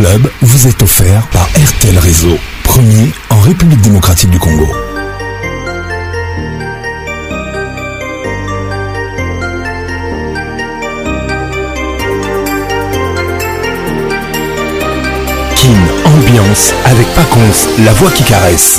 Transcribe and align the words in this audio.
club 0.00 0.30
vous 0.40 0.66
est 0.66 0.82
offert 0.82 1.26
par 1.30 1.46
RTL 1.48 1.98
Réseau, 1.98 2.34
premier 2.64 3.10
en 3.28 3.38
République 3.40 3.82
démocratique 3.82 4.30
du 4.30 4.38
Congo. 4.38 4.66
Kin 15.56 15.80
Ambiance 16.06 16.72
avec 16.86 17.06
Paconce, 17.14 17.66
la 17.84 17.92
voix 17.92 18.10
qui 18.10 18.24
caresse. 18.24 18.78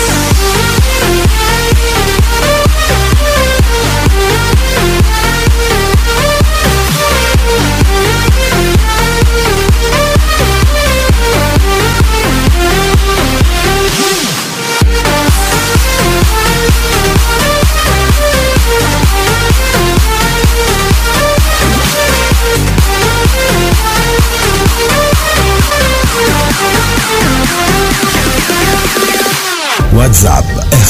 WhatsApp 30.11 30.45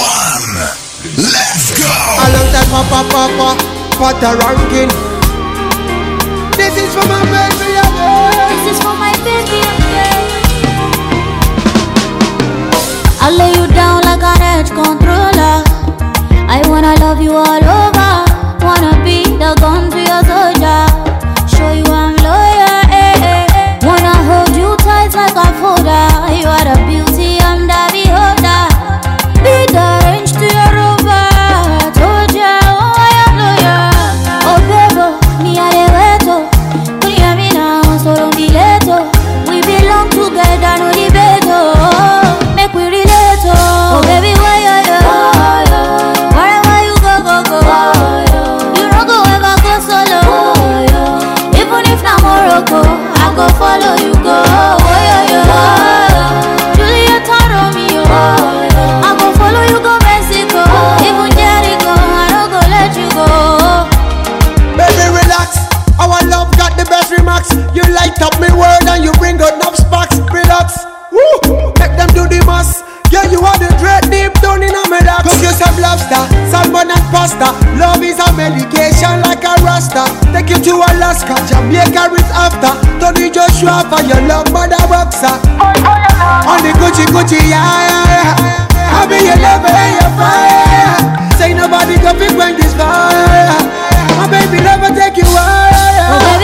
Let's 1.18 1.72
go! 1.78 1.86
Along 2.18 2.50
that 2.54 2.66
papa 2.72 3.02
papa, 3.12 4.16
the 4.22 4.30
ranking. 4.40 4.90
This 6.56 6.74
is 6.82 6.94
for 6.96 7.06
my 7.10 7.20
baby 7.26 7.76
This 8.56 8.78
is 8.78 8.82
for 8.82 8.96
my 8.96 9.12
baby. 9.26 9.61
I 13.24 13.30
lay 13.30 13.50
you 13.54 13.68
down 13.68 14.02
like 14.02 14.24
an 14.24 14.42
edge 14.42 14.72
controller. 14.72 15.62
I 16.56 16.60
wanna 16.68 16.96
love 17.00 17.22
you 17.22 17.34
all 17.38 17.64
over. 17.78 18.14
Wanna 18.66 18.98
be 19.06 19.22
the 19.38 19.54
gun 19.62 19.92
to 19.92 20.02
your 20.02 20.21
You 67.72 67.88
light 67.96 68.20
up 68.20 68.36
me 68.36 68.52
world 68.52 68.84
and 68.84 69.00
you 69.00 69.16
bring 69.16 69.40
out 69.40 69.56
sparks, 69.80 70.20
products. 70.28 70.76
Woo! 71.08 71.72
Make 71.80 71.96
them 71.96 72.12
do 72.12 72.28
the 72.28 72.44
must. 72.44 72.84
Yeah, 73.16 73.24
you 73.32 73.40
are 73.40 73.58
the 73.64 73.72
dread 73.80 74.12
deep 74.12 74.36
down 74.44 74.60
in 74.60 74.76
my 74.92 75.00
dark. 75.00 75.24
'Cause 75.24 75.40
you 75.40 75.52
some 75.56 75.80
lobster, 75.80 76.20
salmon 76.52 76.92
and 76.92 77.06
pasta. 77.16 77.56
Love 77.80 78.04
is 78.04 78.20
a 78.20 78.28
medication 78.34 79.22
like 79.24 79.46
a 79.48 79.56
rasta. 79.64 80.04
Take 80.34 80.50
you 80.50 80.60
to 80.68 80.74
Alaska, 80.92 81.36
Jamaica 81.48 82.12
is 82.20 82.28
after. 82.36 82.72
Tony 83.00 83.30
Joshua 83.30 83.86
for 83.90 84.04
your 84.04 84.20
love, 84.28 84.52
mother 84.52 84.80
boxer. 84.92 85.32
On 86.52 86.58
the 86.64 86.74
Gucci 86.76 87.06
Gucci, 87.14 87.40
yeah, 87.52 87.88
yeah, 87.88 88.08
yeah. 88.12 88.98
I 89.00 89.06
be 89.08 89.16
your 89.16 89.38
love 89.46 89.64
and 89.64 89.94
your 90.02 90.12
fire. 90.20 90.96
Say 91.38 91.54
nobody 91.54 91.96
can 92.04 92.20
be 92.20 92.28
when 92.36 92.58
this 92.58 92.74
fire. 92.74 93.56
My 94.20 94.28
baby 94.28 94.60
never 94.60 94.90
take 94.90 95.16
you 95.16 95.24
higher. 95.34 96.41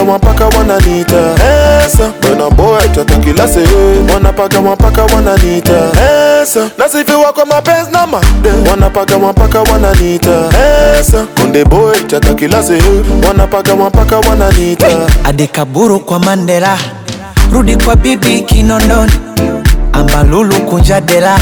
wanapaka 0.00 0.44
mapaka 0.44 0.58
wananiita 0.58 1.20
Esa 1.34 2.12
Bana 2.22 2.50
boy 2.50 2.80
tataki 2.94 3.32
lase 3.32 3.60
Wanapaka 4.14 4.60
mapaka 4.62 5.04
wananiita 5.04 5.72
Esa 6.42 6.70
nasifi 6.78 7.12
wako 7.12 7.46
mapenzi 7.46 7.90
na 7.92 8.06
made 8.06 8.70
Wanapaka 8.70 9.18
mapaka 9.18 9.62
wananiita 9.62 10.30
Esa 11.00 11.26
Konde 11.40 11.64
boy 11.64 11.96
tataki 12.06 12.48
lase 12.48 12.82
Wanapaka 13.28 13.76
mapaka 13.76 14.18
wananiita 14.18 14.86
Adekaburu 15.24 16.00
kwa 16.00 16.18
Mandela 16.18 16.78
Rudi 17.52 17.76
kwa 17.76 17.96
bibi 17.96 18.40
Kinondoni 18.40 19.12
Ambalulu 19.92 20.54
kunja 20.54 21.00
dela 21.00 21.38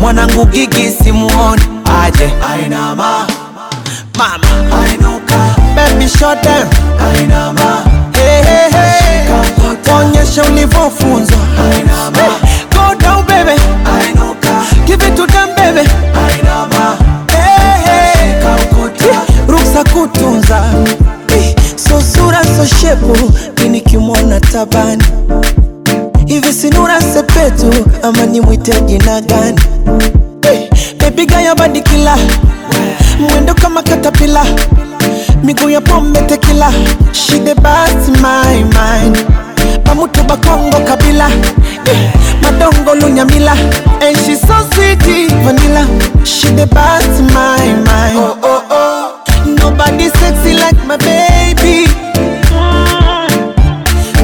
Mwanangu 0.00 0.46
gigi 0.46 0.90
simuoni 1.04 1.62
Aje 2.04 2.32
Ainama 2.54 3.26
Mama 4.18 4.78
Ainama 4.86 5.15
me 6.06 6.12
shut 6.18 6.42
down. 6.44 6.66
Ainama. 7.06 7.70
Hey, 8.16 8.40
hey, 8.48 8.68
hey. 8.76 9.26
Kuonyesha 9.84 10.42
ulivyofunzwa. 10.44 11.38
Ainama. 11.58 12.24
Hey. 12.24 12.66
Go 12.74 12.94
down 13.00 13.26
baby. 13.26 13.60
Give 14.86 15.02
it 15.06 15.14
to 15.16 15.26
them 15.26 15.48
baby. 15.56 15.88
Hey, 16.16 17.54
hey. 17.84 18.14
Shika 18.14 18.56
ukuta. 18.62 19.16
Ruksa 19.48 19.84
kutunza. 19.94 20.60
Hey. 21.28 21.54
So 21.76 22.00
sura 22.00 22.44
so 22.56 22.66
shepu 22.80 23.16
mimi 23.62 23.80
kimwona 23.80 24.40
tabani 24.40 25.04
hivi 26.26 26.52
sinura 26.52 27.00
sepetu 27.02 27.84
ama 28.02 28.26
ni 28.26 28.40
mwite 28.40 28.80
jina 28.80 29.20
gani? 29.20 29.60
Hey, 30.42 30.68
bebiga 30.98 31.40
yabadikila 31.40 32.16
mwendo 33.20 33.54
kama 33.54 33.82
katapila 33.82 34.46
miguu 35.46 35.70
ya 35.70 35.80
pombe 35.80 36.20
tekila 36.20 36.72
she 37.12 37.38
the 37.38 37.54
best 37.54 38.08
my 38.20 38.56
mind 38.64 39.16
bamutuba 39.84 40.36
kongo 40.36 40.76
kabila 40.80 41.28
yeah. 41.28 42.12
madongo 42.42 42.94
lunyamila 42.94 43.52
and 44.02 44.16
she 44.16 44.36
so 44.36 44.54
sweet 44.74 44.98
vanilla 45.44 45.86
she 46.24 46.46
the 46.48 46.66
best 46.66 47.20
my 47.20 47.64
mind 47.66 48.16
oh, 48.18 48.38
oh, 48.42 48.62
oh. 48.70 49.10
nobody 49.46 50.08
sexy 50.08 50.52
like 50.52 50.84
my 50.86 50.96
baby 50.96 51.86
mm. 52.18 53.52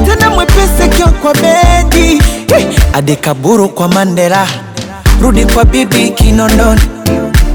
tena 0.05 0.29
mwepesi 0.29 0.89
kyo 0.97 1.07
kwa 1.07 1.33
bedi 1.33 2.21
hey. 2.47 2.65
adekaburu 2.93 3.69
kwa 3.69 3.87
mandela 3.87 4.47
rudi 5.21 5.45
kwa 5.45 5.65
bibi 5.65 6.09
kinondoni 6.09 6.81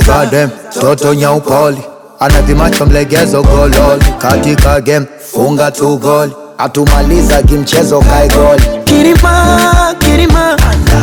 oh, 0.00 0.48
toto 0.80 1.14
nyaukoli 1.14 1.82
anadhimacho 2.20 2.86
mlegezo 2.86 3.42
gololi 3.42 4.04
katika 4.18 4.80
game 4.80 5.06
funga 5.32 5.70
tu 5.70 5.96
goli 5.98 6.32
atumaliza 6.58 7.42
kimchezo 7.42 8.00
kai 8.00 8.28
goli 8.28 8.62
kirima, 8.84 9.58
kirima. 9.98 10.56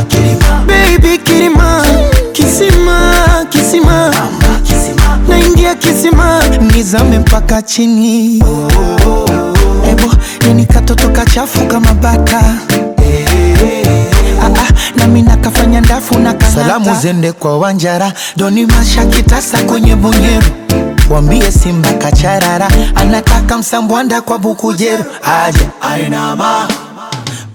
Kirima. 0.08 0.64
Baby 0.68 1.18
kirima 1.18 1.84
kisima 2.34 3.12
kisima 3.50 4.12
naingia 5.30 5.76
kisima 5.76 6.44
nizame 6.74 7.20
mpaka 7.20 7.62
chini 7.62 8.44
Ebo 9.92 10.14
nini 10.48 10.66
katoto 10.66 11.10
kachafu 11.10 11.66
kama 11.68 11.88
ah, 11.90 11.92
ah, 11.92 11.96
bata 11.96 12.44
hey, 12.98 13.86
nakafanya 15.22 15.82
ndafu 15.82 16.20
na 16.20 16.34
kalata. 16.34 16.56
Salamu 16.62 16.96
zende 17.02 17.32
kwa 17.32 17.58
Wanjara 17.60 18.14
doni 18.38 18.66
masha 18.66 19.06
kitasa 19.06 19.64
kwenye 19.64 19.96
bonyeru 19.96 20.48
mwambie 21.12 21.52
Simba 21.52 21.94
kacharara, 21.94 22.68
anataka 22.96 23.58
msambwanda 23.58 24.22
kwa 24.22 24.40
Bukujeru 24.40 25.06
aje 25.24 25.68
ainama. 25.94 26.36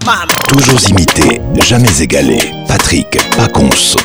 Mama. 0.05 0.25
Toujours 0.47 0.89
imité, 0.89 1.41
jamais 1.69 2.01
égalé. 2.01 2.37
Patrick 2.67 3.07
Pacons. 3.35 3.95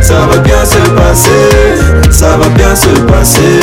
ça 0.03 0.27
va 0.31 0.37
bien 0.39 0.65
se 0.65 0.79
passer, 0.91 2.11
ça 2.13 2.37
va 2.37 2.49
bien 2.49 2.75
se 2.77 2.89
passer. 3.09 3.61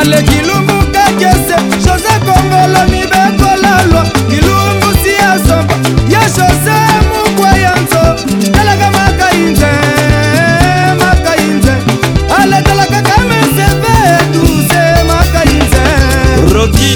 Aleki 0.00 0.40
lumu 0.46 0.84
kakese 0.92 1.56
Jose 1.80 2.14
Kongolo 2.26 2.84
mibekolalwa 2.92 4.04
Kilungu 4.28 4.92
siya 5.04 5.38
samba 5.48 5.74
Ya 6.08 6.20
Jose 6.20 6.83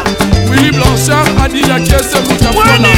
willi 0.51 0.71
blanchard 0.73 1.29
adida 1.45 1.81
kiese 1.81 2.19
mutafona 2.29 2.98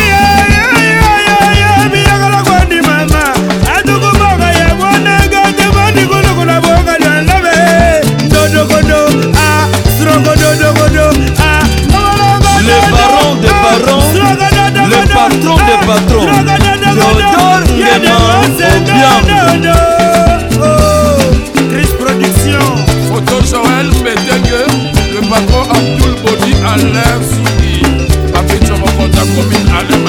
à 26.71 26.77
l'heure 26.77 27.23
souris 27.25 27.83
Patrick 28.33 28.65
Chomokota 28.67 29.21
commune 29.29 29.69
à 29.77 29.83
l'heure 29.91 30.00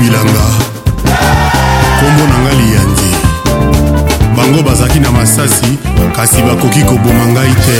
bilanga 0.00 0.32
nkombo 1.98 2.24
na 2.28 2.34
ngai 2.42 2.56
liyangi 2.60 3.08
bango 4.36 4.62
bazalaki 4.66 4.98
na 5.02 5.10
masasi 5.16 5.72
kasi 6.16 6.38
bakoki 6.46 6.80
koboma 6.88 7.24
ngai 7.34 7.52
te 7.64 7.78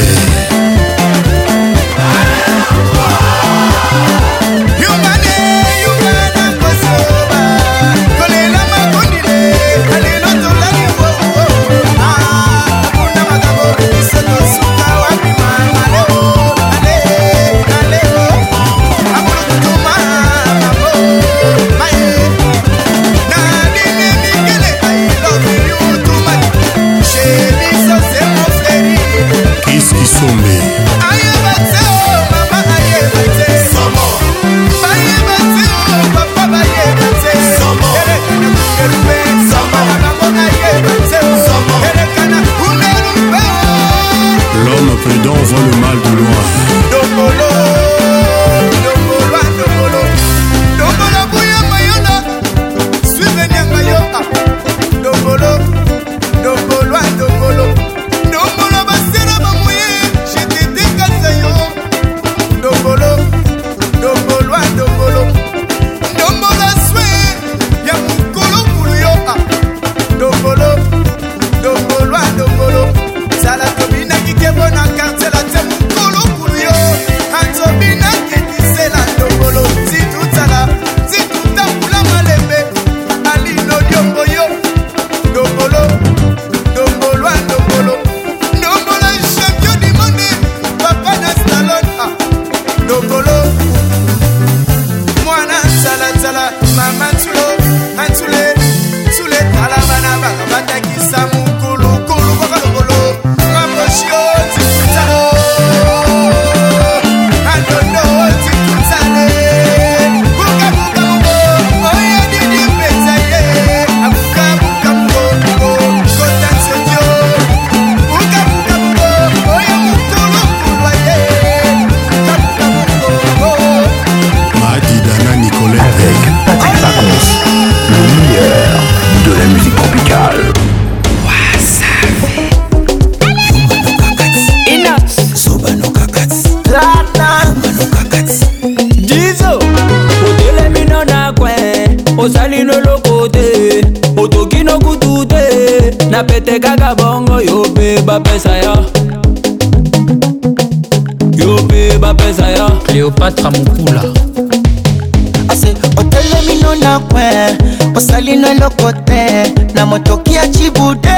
loko 158.69 158.93
te 158.93 159.53
namotokia 159.75 160.49
chibude 160.49 161.09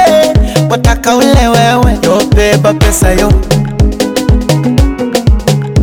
wataka 0.70 1.16
ule 1.16 1.48
wewe 1.48 1.98
yobeba 2.02 2.74
pesa 2.74 3.10
yo 3.12 3.32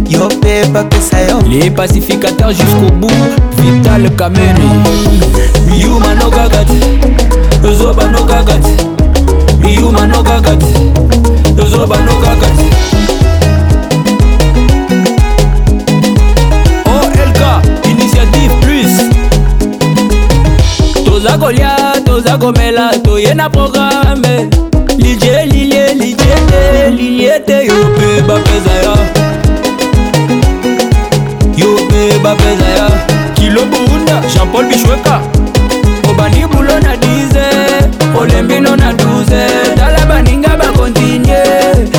yobeba 0.10 0.84
pesa 0.84 1.20
yo 1.22 1.40
les 1.50 1.70
pacificateurs 1.72 2.54
jusqu'au 2.58 2.92
bout 3.00 3.24
vital 3.58 4.10
kameni 4.16 4.70
miyuma 5.70 6.14
nokakati 6.14 6.80
zoba 7.78 8.04
nokakati 8.08 8.84
miyuma 9.60 10.08
nokakati 10.08 10.74
zoba 11.70 11.98
nokakati 11.98 12.27
komela 22.40 22.92
toye 23.04 23.34
na 23.34 23.50
programe 23.50 24.50
lidie 24.98 25.46
lilie 25.52 25.94
lidiete 26.02 26.90
lilie 26.98 27.40
te 27.48 27.58
yo 27.68 27.76
mpe 27.94 28.10
bapeza 28.28 28.74
ya 28.86 28.94
yo 31.58 31.70
mpe 31.86 32.20
bapeza 32.24 32.68
ya 32.78 32.86
kilo 33.34 33.62
burunda 33.72 34.22
jean 34.34 34.48
paul 34.52 34.66
bishweka 34.70 35.20
obandi 36.10 36.42
bulo 36.52 36.80
na 36.86 36.94
10 36.96 37.90
olembino 38.20 38.76
na 38.76 38.92
12 38.94 39.48
tala 39.78 40.06
baninga 40.10 40.58
bakontinye 40.58 41.42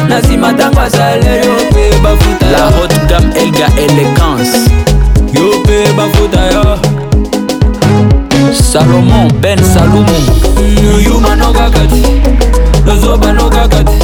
na 0.08 0.18
nsima 0.18 0.52
ntango 0.52 0.80
asale 0.80 1.32
yo 1.38 1.52
mpe 1.70 1.90
bafuta 2.02 2.46
la 2.50 2.62
hot 2.74 2.94
gam 3.08 3.24
elga 3.42 3.66
elegance 3.84 4.58
yo 5.34 5.44
mpe 5.58 5.92
bafuta 5.96 6.40
yo 6.52 6.87
salomon 8.78 9.28
ben 9.42 9.58
salumu 9.64 10.18
yuma 11.00 11.34
nokaka 11.34 11.80
te 11.88 12.22
lozoba 12.86 13.32
nokaka 13.32 13.82
te 13.84 13.98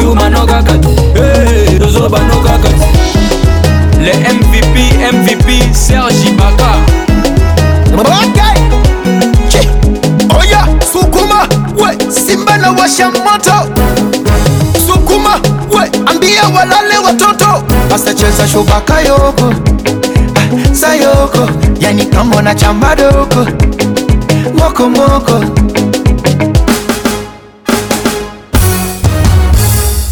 yuma 0.00 0.28
nokaka 0.30 0.72
te 1.14 1.78
lozoba 1.78 2.18
nokaka 2.30 2.68
te 2.74 3.98
le 4.02 4.14
mvp 4.38 4.74
mvp 5.14 5.72
serge 5.74 6.28
ibaka 6.28 6.70
oya 10.40 10.60
oh 10.64 10.86
sukuma 10.92 11.48
we 11.78 12.10
simba 12.10 12.58
na 12.58 12.72
washa 12.72 13.10
moto 13.10 13.56
sukuma 14.86 15.40
we 15.70 15.84
ambia 16.06 16.42
walale 16.48 16.98
watoto 17.04 17.64
asacheza 17.94 18.48
shubaka 18.48 19.00
yoko 19.00 19.52
sayoko 20.72 21.48
yani 21.80 22.06
kambo 22.06 22.40
na 22.42 22.54
chambadoko 22.54 23.46
mokomoko 24.58 25.32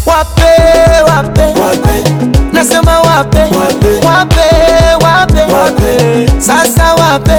wape 0.05 0.61
wape, 1.07 1.41
wape. 1.41 2.03
nasema 2.53 2.99
wape 3.01 3.39
wape, 4.07 5.39
wape, 5.39 6.31
sasa 6.41 6.93
wape, 6.93 7.31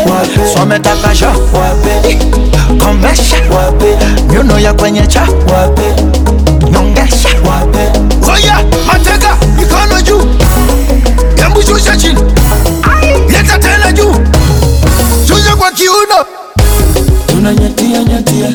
wape 3.10 3.54
wape 3.54 3.98
nyuno 4.32 4.58
ya 4.58 4.74
kwenye 4.74 5.06
cha 5.06 5.22
wape 5.22 5.82
wape 7.44 7.80
oya 8.32 8.64
mateka 8.86 9.36
mikono 9.56 10.02
juu 10.02 10.26
embushusha 11.46 11.96
chini 11.96 12.20
leta 13.28 13.58
tena 13.58 13.92
juu, 13.92 14.12
chuja 15.26 15.56
kwa 15.56 15.70
kiuno, 15.70 16.18
tuna 17.26 17.54
nyatia 17.54 18.04
nyatia 18.04 18.48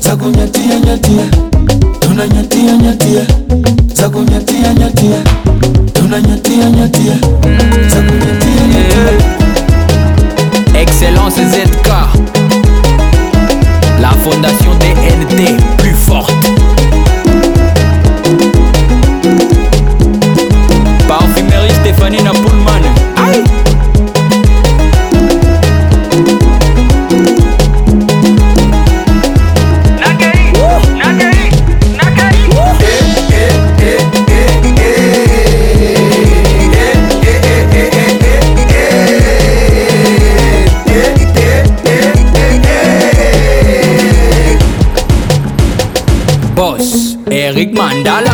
za 0.00 0.16
kunyatia 0.16 0.80
nyatia, 0.80 1.24
tuna 2.00 2.26
nyatia 2.26 2.76
nyatia 2.76 3.22
za 3.94 4.08
kunyatia 4.10 4.72
nyatia, 4.74 5.20
tuna 5.92 6.20
nyatia 6.20 6.70
nyatia 6.70 7.14
mandala 47.78 48.27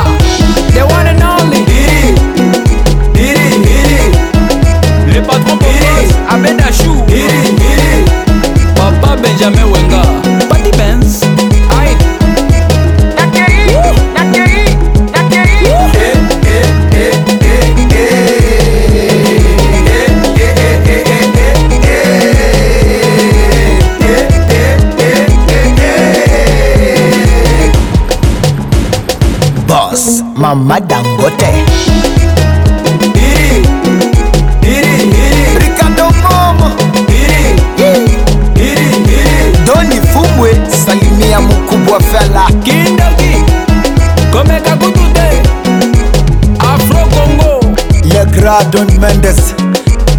Manda 48.54 48.68
Don 48.70 48.86
Mendes 49.00 49.52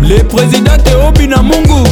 le 0.02 0.22
président 0.24 0.78
teobi 0.84 1.26
na 1.28 1.42
mungu 1.42 1.84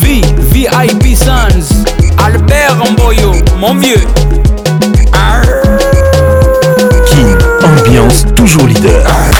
v 0.00 0.22
vip 0.52 1.16
sans 1.16 1.82
albert 2.18 2.76
mboyo 2.92 3.32
mon 3.58 3.74
vieux 3.76 4.04
King 7.10 7.36
ambiance 7.64 8.26
toujours 8.36 8.66
leader 8.66 9.02
Arr. 9.06 9.35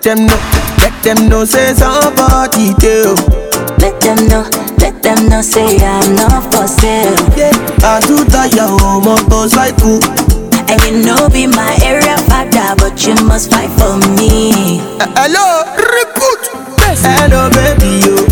them 0.03 0.27
know, 0.27 0.39
let 0.79 0.93
them 1.05 1.29
know 1.29 1.45
say 1.45 1.73
somebody 1.75 2.75
do. 2.79 3.15
Let 3.81 3.99
them 4.03 4.19
know, 4.29 4.43
let 4.79 5.01
them 5.03 5.29
know 5.29 5.41
say 5.41 5.79
I'm 5.79 6.15
not 6.17 6.53
for 6.53 6.67
sale. 6.67 7.15
Yeah, 7.39 7.53
I 7.87 8.01
do 8.07 8.25
that 8.35 8.53
your 8.55 8.67
home 8.83 9.07
on 9.07 9.29
goes 9.31 9.55
like 9.55 9.79
who? 9.81 9.99
And 10.69 10.81
you 10.85 11.03
know 11.07 11.29
be 11.31 11.47
my 11.47 11.79
area 11.85 12.17
father, 12.29 12.75
but 12.79 13.07
you 13.07 13.15
must 13.27 13.51
fight 13.51 13.71
for 13.79 13.97
me. 14.21 14.81
Uh, 14.99 15.07
hello, 15.15 15.63
recruit. 15.79 16.99
Hello, 17.01 17.49
baby, 17.51 18.05
you. 18.07 18.32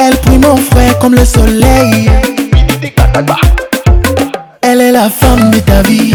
Elle 0.00 0.16
prie 0.18 0.38
mon 0.38 0.56
frère 0.56 0.96
comme 1.00 1.14
le 1.16 1.24
soleil. 1.24 2.08
Elle 4.62 4.80
est 4.80 4.92
la 4.92 5.08
femme 5.10 5.50
de 5.50 5.58
ta 5.58 5.82
vie. 5.82 6.12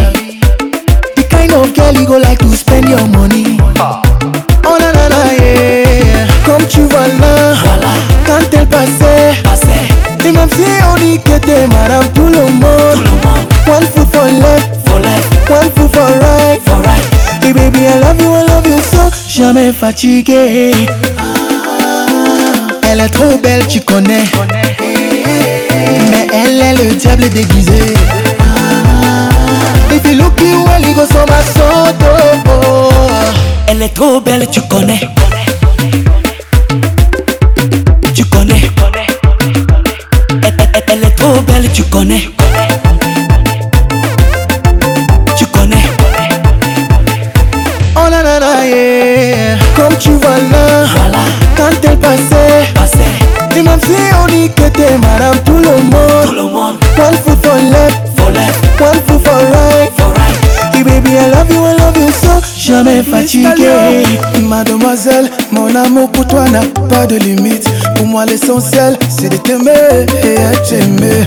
The 1.16 1.24
kind 1.30 1.52
of 1.54 1.74
girl 1.74 1.94
you 1.96 2.06
go 2.06 2.18
like 2.18 2.40
to 2.40 2.56
spend 2.56 2.88
your 2.88 3.06
money. 3.10 3.58
Oh 4.66 4.78
la 4.80 4.92
la 4.94 5.10
la 5.10 5.34
yeah. 5.34 6.28
Comme 6.46 6.66
tu 6.68 6.82
vois 6.84 7.08
là, 7.20 7.56
quand 8.26 8.58
elle 8.58 8.68
passait, 8.68 9.36
Et 10.26 10.32
même 10.32 10.50
si 10.52 10.62
on 10.94 10.96
dit 10.98 11.20
que 11.20 11.38
t'es 11.46 11.68
madame 11.68 12.08
tout 12.14 12.28
le 12.28 12.52
monde. 12.54 13.04
le 13.04 13.72
One 13.72 13.86
foot 13.96 14.08
for 14.14 14.26
left, 14.26 14.88
life. 15.04 15.28
one 15.50 15.72
foot 15.76 15.94
for 15.94 16.08
right, 16.20 17.44
hey 17.44 17.52
baby 17.52 17.80
I 17.80 18.00
love 18.00 18.22
you, 18.22 18.32
I 18.34 18.48
love 18.50 18.66
you 18.68 18.78
so, 18.92 19.10
jamais 19.28 19.74
fatigué. 19.74 20.72
elle 23.00 23.06
est 23.06 23.10
trop 23.10 23.38
belle, 23.38 23.66
tu 23.68 23.80
connais. 23.80 24.26
Mais 26.12 26.28
elle 26.34 26.60
est 26.60 26.84
le 26.84 26.96
diable 26.96 27.30
déguisé. 27.30 27.94
Et 29.96 30.00
puis 30.00 30.16
Lucky 30.16 30.52
Waligo 30.68 31.04
son 31.06 31.26
ma 31.30 32.58
Elle 33.68 33.82
est 33.84 33.90
trop 33.94 34.20
belle, 34.20 34.48
tu 34.52 34.60
connais. 34.68 35.00
jamais 63.04 63.22
fatigué 63.22 64.04
Mademoiselle, 64.48 65.30
mon 65.52 65.74
amour 65.76 66.10
pour 66.12 66.26
toi 66.28 66.46
n'a 66.50 66.62
pas 66.90 67.06
de 67.06 67.16
limite 67.18 67.68
Pour 67.96 68.06
moi 68.08 68.26
l'essentiel 68.26 68.98
c'est 69.10 69.30
de 69.30 69.38
t'aimer 69.38 70.06
et 70.24 70.36
être 70.40 70.74
aimé 70.74 71.24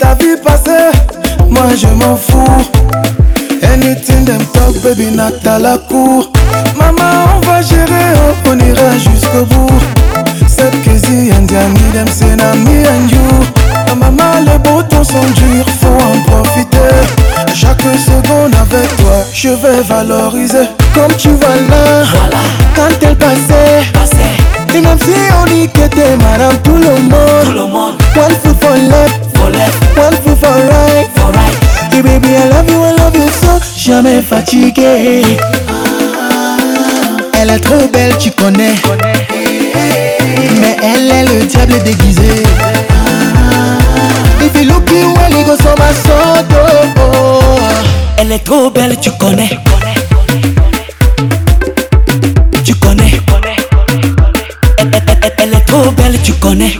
Ta 0.00 0.14
vie 0.14 0.36
passée, 0.42 0.90
moi 1.48 1.66
je 1.76 1.86
m'en 1.88 2.16
fous 2.16 2.68
Anything 3.62 4.24
them 4.24 4.44
talk 4.52 4.74
baby 4.82 5.14
n'a 5.14 5.30
à 5.50 5.58
la 5.58 5.78
cour 5.78 6.30
Maman 6.78 7.28
on 7.42 7.46
va 7.46 7.62
gérer, 7.62 8.08
oh, 8.16 8.50
on 8.52 8.58
ira 8.58 8.92
jusqu'au 8.98 9.44
bout 9.54 9.78
Cette 10.46 10.80
crazy 10.82 11.32
and 11.32 11.46
Yanni 11.50 11.80
them 11.92 12.06
c'est 12.10 12.36
Nami 12.36 12.86
and 12.86 13.10
you 13.10 13.44
Ta 13.86 13.92
ah, 13.92 13.94
maman 13.94 14.46
les 14.46 14.58
boutons 14.58 15.04
sont 15.04 15.26
durs, 15.34 15.68
faut 15.80 15.88
en 15.88 16.22
profiter 16.30 16.55
je 19.46 19.52
veux 19.66 19.80
valoriser 19.82 20.64
Comme 20.92 21.14
tu 21.16 21.28
vois 21.28 21.56
là, 21.70 22.42
quand 22.74 22.90
elle 23.06 23.14
passait, 23.14 23.84
Et 24.74 24.80
même 24.80 24.98
si 25.00 25.10
on 25.40 25.44
dit 25.54 25.68
que 25.68 25.86
t'es 25.94 26.16
madame 26.16 26.56
tout 26.64 26.74
le 26.74 27.00
monde, 27.02 27.54
le 27.54 27.60
One 27.60 28.36
foot 28.42 28.56
for 28.60 28.72
left, 28.76 29.74
one 29.96 30.16
foot 30.24 30.38
for 30.40 30.50
right, 30.50 31.08
for 31.14 32.02
baby 32.02 32.28
I 32.28 32.48
love 32.50 32.68
you, 32.68 32.82
I 32.82 32.92
love 32.98 33.14
you 33.14 33.28
so, 33.40 33.60
jamais 33.76 34.20
fatigué 34.20 35.22
ah. 35.68 36.56
Elle 37.40 37.50
est 37.50 37.60
trop 37.60 37.86
belle, 37.92 38.16
tu 38.18 38.30
connais, 38.32 38.74
Mais 40.60 40.76
elle 40.82 41.08
est 41.10 41.24
le 41.38 41.44
diable 41.46 41.80
déguisé 41.84 42.42
ah. 42.60 44.42
If 44.42 44.60
you 44.60 44.68
look 44.70 44.90
you, 44.90 45.14
well, 45.14 45.30
you 45.30 45.44
go 45.44 45.56
so 45.56 45.74
my 45.78 45.92
oh. 46.98 47.95
Elle 48.18 48.32
est 48.32 48.38
trop 48.38 48.70
belle, 48.70 48.96
tu 48.98 49.10
connais. 49.18 49.50
Tu 52.64 52.74
connais. 52.76 53.12
Elle, 54.78 54.90
elle, 54.92 55.02
elle, 55.22 55.34
elle 55.38 55.54
est 55.54 55.64
trop 55.66 55.90
belle, 55.90 56.16
tu 56.24 56.32
connais. 56.34 56.76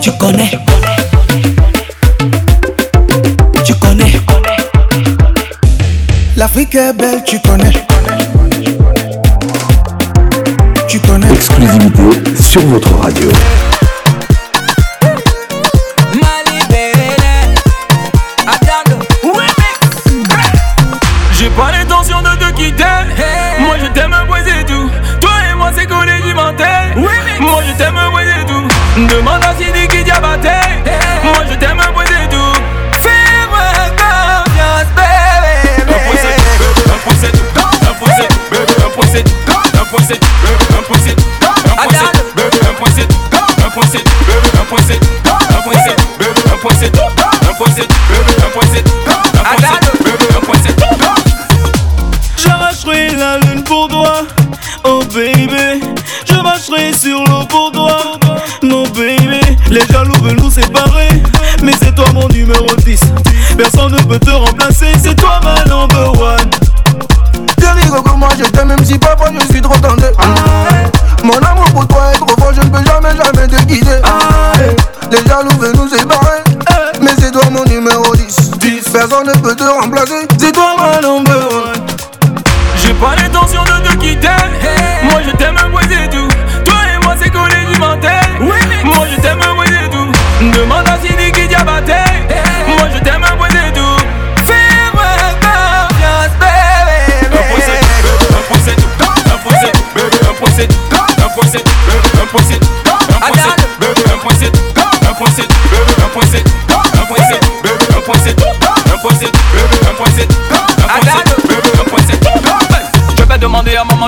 tu 0.00 0.10
connais. 0.18 0.50
Tu 3.64 3.74
connais. 3.74 4.12
L'Afrique 6.36 6.74
est 6.74 6.92
belle, 6.92 7.22
tu 7.24 7.38
connais. 7.40 7.72
Tu 10.88 10.98
connais. 11.00 11.32
Exclusivité 11.32 12.02
sur 12.40 12.62
votre 12.62 12.92
radio. 12.98 13.28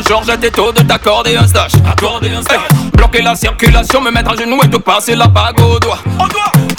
Georges 0.09 0.39
tes 0.41 0.51
tôt 0.51 0.73
de 0.73 0.81
t'accorder 0.81 1.37
un 1.37 1.47
stage. 1.47 1.73
Accorder 1.87 2.31
un 2.31 2.41
stage. 2.41 2.67
Bloquer 2.95 3.21
la 3.21 3.35
circulation, 3.37 4.01
me 4.01 4.11
mettre 4.11 4.31
à 4.33 4.37
genoux 4.37 4.59
et 4.65 4.71
te 4.71 4.79
passer 4.79 5.15
la 5.15 5.27
bague 5.27 5.61
au 5.61 5.79
doigt. 5.79 5.99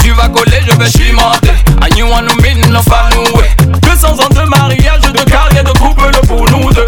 Tu 0.04 0.10
vas 0.14 0.28
coller, 0.30 0.60
je 0.68 0.76
vais 0.76 0.90
chimenter. 0.90 1.52
I 1.80 1.92
knew 1.92 2.06
one 2.08 2.26
non 2.26 2.82
pas 2.86 3.08
nous. 3.14 3.70
200 3.82 4.08
ans 4.10 4.30
de 4.34 4.50
mariage, 4.50 5.02
de 5.14 5.30
carrière, 5.30 5.64
de 5.64 5.78
couple 5.78 6.10
pour 6.28 6.42
nous 6.50 6.72
deux. 6.74 6.86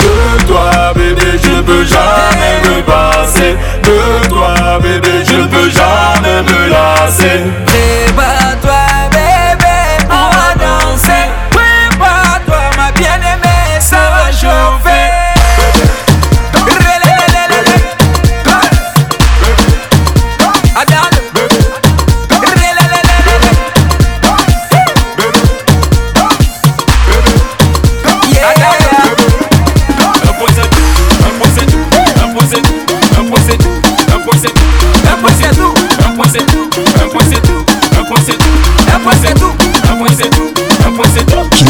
De 0.00 0.44
toi, 0.48 0.92
bébé, 0.96 1.38
je 1.40 1.60
peux 1.60 1.84
jamais 1.84 2.58
me 2.76 2.82
passer. 2.82 3.56
De 3.84 4.28
toi, 4.28 4.54
bébé, 4.82 5.22
je 5.24 5.42
peux 5.46 5.70
jamais 5.70 6.42
me 6.42 6.68
lasser. 6.70 7.40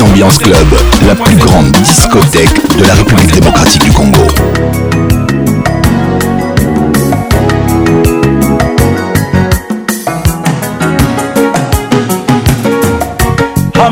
Ambiance 0.05 0.37
Club, 0.41 0.67
la 1.07 1.15
plus 1.15 1.37
grande 1.37 1.71
discothèque 1.71 2.53
de 2.77 2.85
la 2.85 2.95
République 2.95 3.33
démocratique 3.33 3.85
du 3.85 3.93
Congo. 3.93 4.21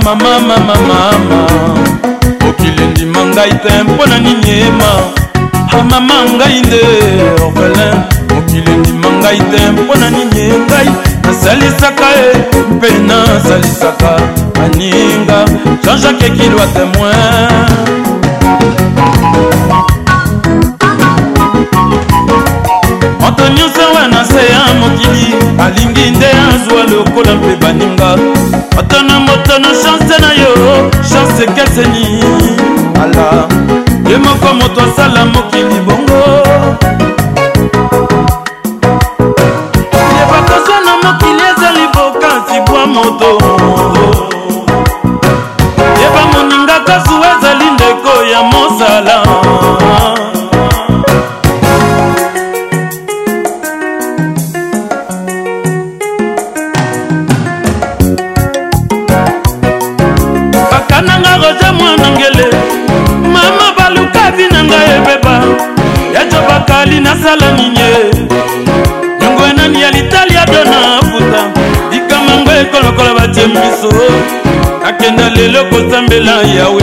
mama 0.05 0.39
mama 0.41 0.75
mama 0.89 1.47
okilendi 2.49 3.03
endima 3.05 3.25
ngai 3.27 3.51
te 3.63 3.83
mpo 3.85 4.07
na 4.07 4.19
nini 4.19 4.51
ema 4.51 4.91
amama 5.79 6.15
ngai 6.37 6.61
nde 6.63 6.81
orphelin 7.45 7.99
okili 8.39 8.71
endima 8.73 9.09
ngai 9.21 9.39
te 9.51 9.71
mpo 9.71 9.83
ngai 9.99 11.20
nasalisaka 11.31 12.09
ye 12.23 12.33
mpe 12.77 12.89
nasalisaka 13.09 14.13
aninga 14.65 15.39
jean-jacque 15.83 16.31
kilwa 16.37 16.67
témoin 16.77 17.47
antoniusawa 23.27 24.09
na 24.13 24.25
se 24.25 24.43
ya 24.53 24.75
mokili 24.81 25.35
alingi 25.65 26.11
nde 26.11 26.27
azwa 26.27 26.83
lokola 26.97 27.35
mpe 27.35 27.57
baninga 27.63 28.11
ata 28.79 29.03
na 29.03 29.21
moto 29.21 29.59
na 29.59 29.69
chanse 29.83 30.17
na 30.25 30.33
yo 30.43 30.91
chanse 31.11 31.43
ekeseni 31.45 32.09
ala 33.03 33.29
ye 34.11 34.17
moko 34.17 34.55
moto 34.55 34.81
asala 34.91 35.25
mokili 35.25 35.79
bongo 35.87 36.40
akenda 74.85 75.29
lelo 75.31 75.65
kosambela 75.65 76.31
yawe 76.57 76.83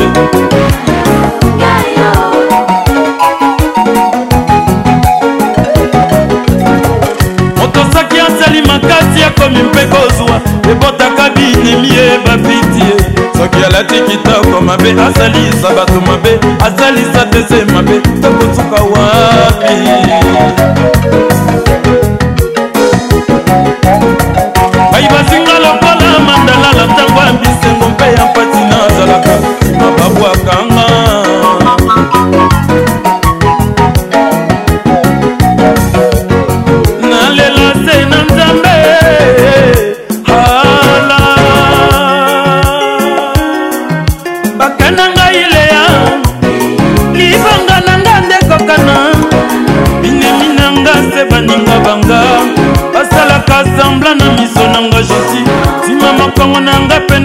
moto 7.57 7.85
soki 7.93 8.19
asali 8.19 8.61
makasi 8.61 9.23
akomi 9.23 9.63
mpe 9.63 9.85
kozwa 9.87 10.41
ebotaka 10.71 11.29
binimi 11.29 11.87
ye 11.87 12.17
bapitie 12.25 12.95
soki 13.37 13.65
alati 13.65 14.01
kitoko 14.01 14.61
mabe 14.61 14.91
asalisa 14.91 15.69
bato 15.75 16.01
mabe 16.01 16.39
asalisa 16.65 17.16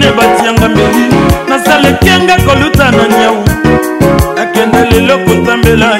nde 0.03 0.11
batianga 0.17 0.67
meli 0.75 1.05
nasalekenge 1.49 2.33
koluta 2.45 2.91
na 2.91 3.03
nyau 3.17 3.37
akenda 4.41 4.81
lelo 4.91 5.15
kotambela 5.25 5.97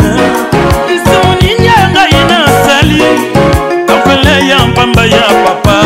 lisumu 0.91 1.35
nini 1.43 1.67
ya 1.67 1.91
ngai 1.91 2.17
nasali 2.31 3.01
kampele 3.87 4.49
ya 4.49 4.59
mpamba 4.67 5.05
ya 5.07 5.23
papa 5.45 5.77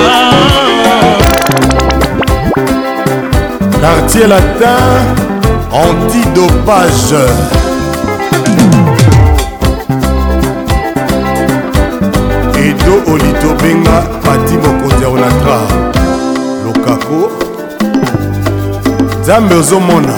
quartier 3.80 4.28
latin 4.28 5.06
antidopage 5.82 7.24
edo 12.66 12.94
olitobenga 13.12 13.96
pati 14.24 14.54
mokonzi 14.56 15.02
ya 15.02 15.08
onatra 15.08 15.58
lokako 16.66 17.30
nzambe 19.20 19.54
ozomona 19.54 20.14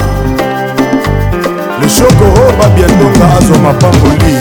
le 1.81 1.89
shokoro 1.89 2.47
babiatonga 2.61 3.27
azwa 3.39 3.59
mapamboli 3.59 4.35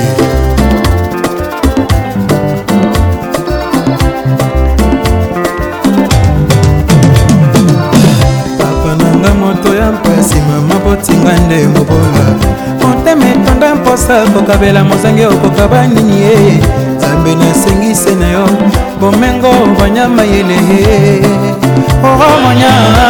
papa 8.58 8.96
nanga 8.98 9.34
moto 9.42 9.76
ya 9.76 9.92
mpasi 9.92 10.36
mama 10.48 10.76
botinga 10.86 11.32
nde 11.40 11.68
mobonga 11.68 12.26
motema 12.82 13.26
etonda 13.26 13.76
mposa 13.76 14.26
kokabela 14.34 14.84
mozange 14.84 15.26
okokaba 15.26 15.88
nini 15.88 16.22
ye 16.24 16.34
eh, 16.34 16.48
eh. 16.58 16.64
nzambe 16.98 17.36
nasengise 17.36 18.16
na 18.16 18.30
yo 18.30 18.48
bomengo 19.00 19.52
banyama 19.80 20.24
yele 20.24 20.56
eh, 20.56 21.26
oromonyama 22.04 23.06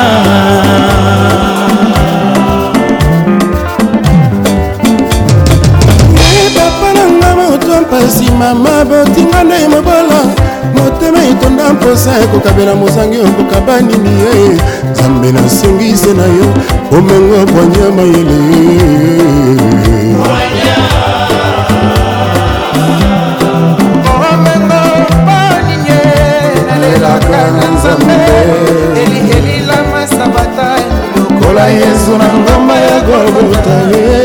pasi 7.96 8.28
mama 8.32 8.84
botinga 8.90 9.40
nde 9.44 9.68
mobola 9.74 10.20
motema 10.78 11.20
etonda 11.32 11.64
mposa 11.74 12.12
ekokabela 12.24 12.74
mosangi 12.76 13.20
okokaba 13.30 13.74
nini 13.88 14.14
ye 14.22 14.32
eh. 14.46 14.58
nzambe 14.92 15.28
nasengise 15.36 16.12
na 16.20 16.26
yo 16.38 16.48
omengo 16.98 17.40
bwanya 17.52 17.86
mayele 17.98 18.40
lokola 31.16 31.66
yesu 31.80 32.12
na 32.22 32.28
ngomba 32.40 32.76
ya 32.88 32.98
golgota 33.08 33.76
ye 33.90 34.02
eh. 34.20 34.25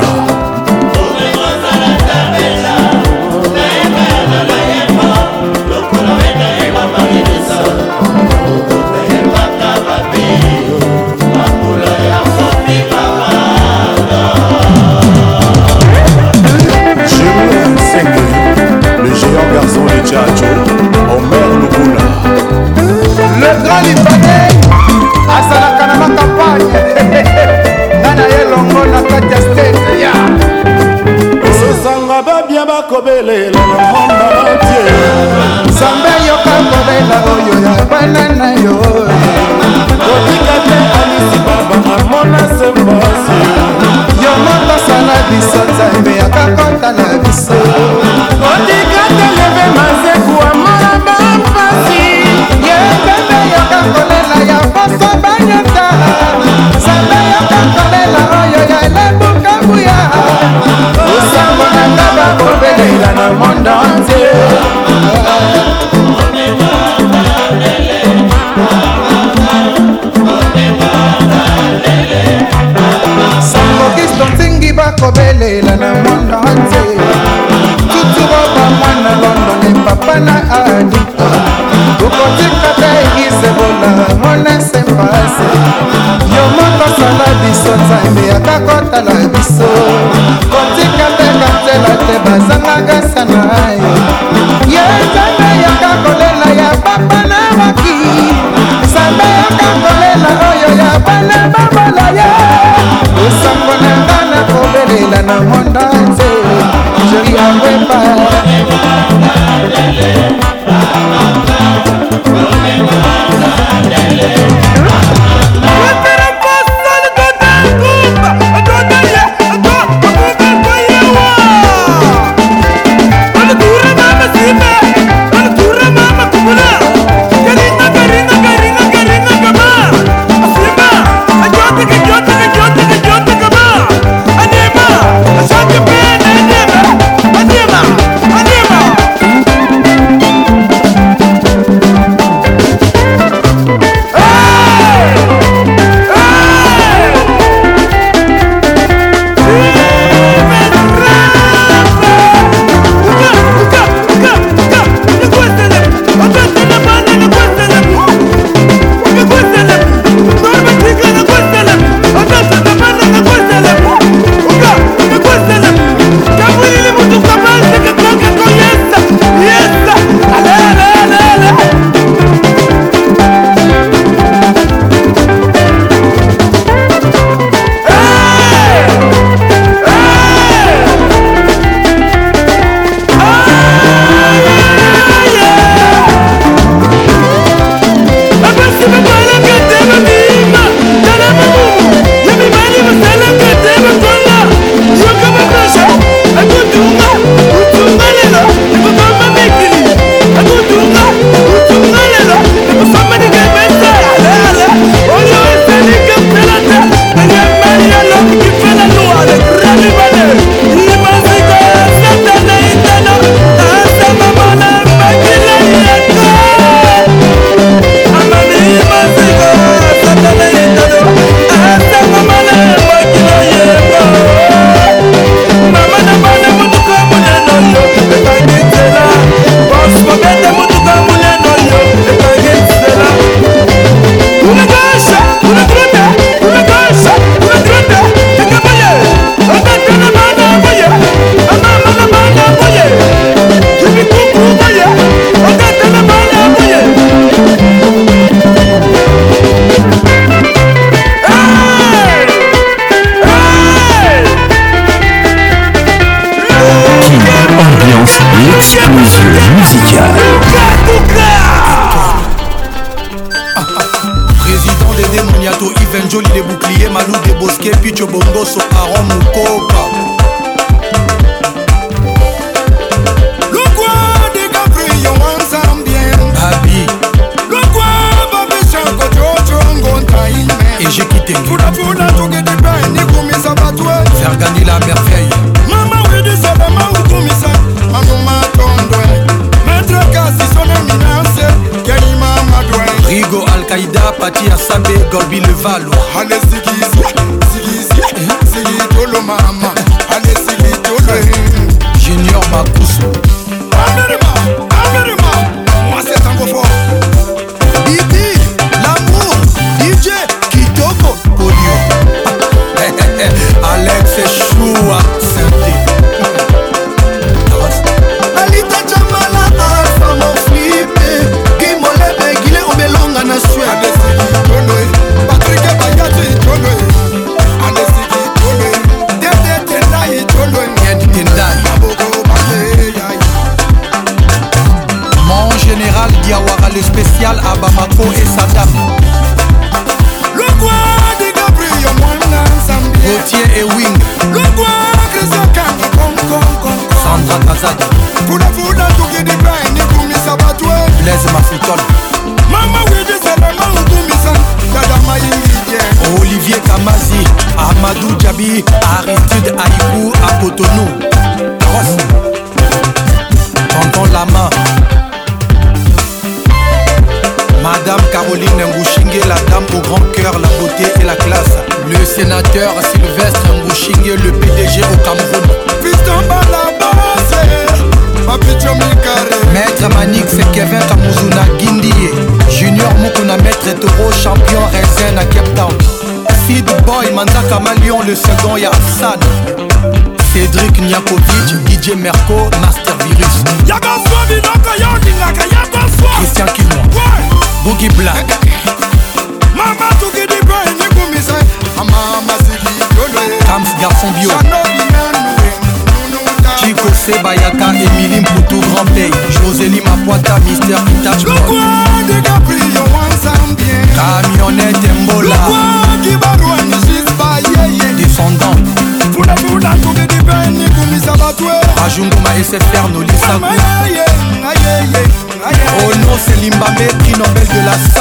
merco 392.01 392.40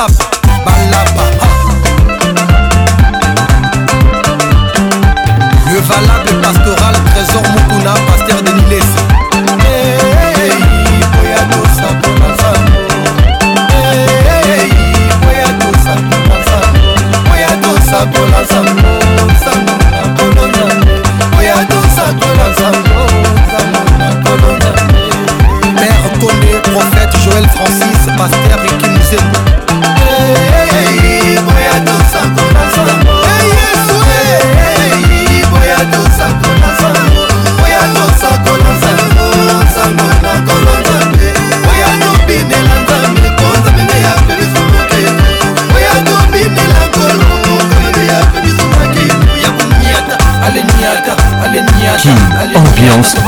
WhatsApp 0.00 0.29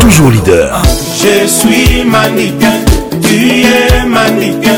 toujours 0.01 0.31
leader. 0.31 0.73
Je 1.17 1.47
suis 1.47 2.05
mannequin, 2.05 2.73
tu 3.21 3.63
es 3.63 4.05
mannequin, 4.07 4.77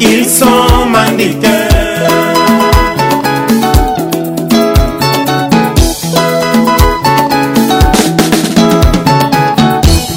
ils 0.00 0.24
sont 0.26 0.86
mannequins. 0.90 1.48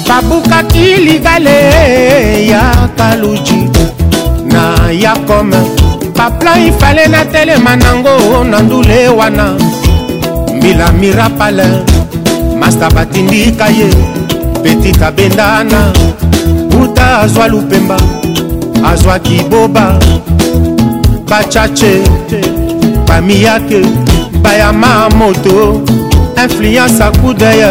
babukaki 0.06 0.94
ligale 1.04 2.46
ya 2.46 2.88
kaluji 2.96 3.70
na 4.46 4.92
ya 4.92 5.14
un 5.40 5.81
baplan 6.22 6.66
ifale 6.70 7.06
natelema 7.06 7.76
nango 7.76 8.44
na 8.44 8.60
ndule 8.60 9.08
wana 9.08 9.54
mbila 10.56 10.92
mirapale 10.92 11.64
masta 12.58 12.90
batindika 12.90 13.66
ye 13.66 13.90
petite 14.62 15.04
abendana 15.04 15.92
buta 16.70 17.18
azwa 17.18 17.48
lupemba 17.48 17.96
azwaki 18.92 19.42
boba 19.50 19.98
bachache 21.30 22.00
bamiyake 23.08 23.82
bayama 24.42 25.08
moto 25.10 25.80
influence 26.44 27.02
akudeye 27.02 27.70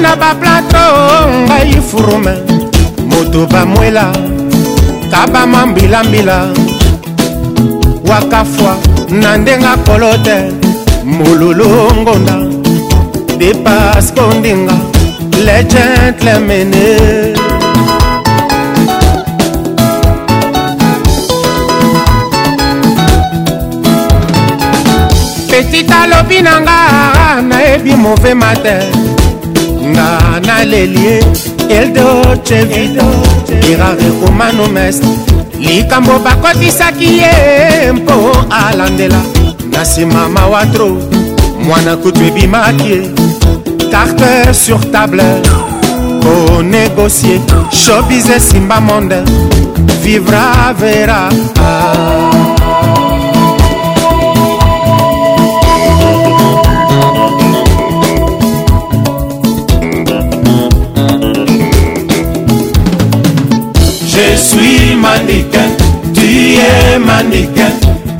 na 0.00 0.16
baplato 0.22 0.84
ngai 1.46 1.72
furume 1.88 2.32
moto 3.10 3.42
bamwela 3.52 4.10
kabama 5.10 5.66
mbilambila 5.66 6.38
wakafwa 8.10 8.76
na 9.20 9.36
ndenge 9.36 9.66
akolo 9.66 10.10
te 10.24 10.36
mololo 11.16 11.66
ngonda 12.00 12.36
depaske 13.40 14.20
ondinga 14.20 14.76
le 15.44 15.56
gentlemene 15.72 16.86
petit 25.48 25.90
alobi 26.00 26.38
na 26.42 26.60
nga 26.60 26.78
nayebi 27.48 27.94
move 28.04 28.34
mater 28.34 28.82
nga 29.94 30.08
naleli 30.46 30.98
ye 31.06 31.16
eldoce 31.78 32.58
vido 32.70 33.06
erare 33.70 34.08
romano 34.20 34.64
mest 34.74 35.04
likambo 35.66 36.14
bakotisaki 36.24 37.08
ye 37.20 37.34
mpo 37.92 38.16
alandela 38.50 39.22
na 39.72 39.82
nsima 39.82 40.28
mawatro 40.28 40.88
mwana 41.66 41.92
kutu 42.00 42.20
ebimaki 42.28 42.86
ye 42.92 43.00
carte 43.92 44.32
sur 44.62 44.80
table 44.92 45.28
konegocie 46.22 47.36
shobise 47.82 48.36
simba 48.48 48.78
monde 48.86 49.18
vivra 50.02 50.50
vera 50.78 51.20
ah. 51.64 52.29
Je 64.30 64.36
suis 64.36 64.94
mannequin, 64.94 65.70
tu 66.14 66.54
es 66.54 66.98
mannequin, 67.00 67.70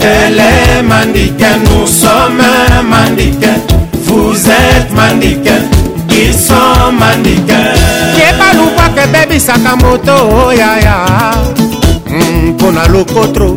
elle 0.01 0.39
est 0.41 0.83
mannequin, 0.83 1.53
nous 1.67 1.87
sommes 1.87 2.43
mannequins, 2.89 3.61
vous 4.07 4.35
êtes 4.35 4.93
mannequin, 4.93 5.63
ils 6.09 6.35
sont 6.35 6.91
mannequins. 6.99 7.75
kebaluba 8.19 8.89
kebebisaka 8.97 9.77
moto 9.77 10.51
yaya 10.51 11.05
oh, 11.39 12.13
mpona 12.49 12.87
hmm, 12.89 12.93
lokotro 12.93 13.57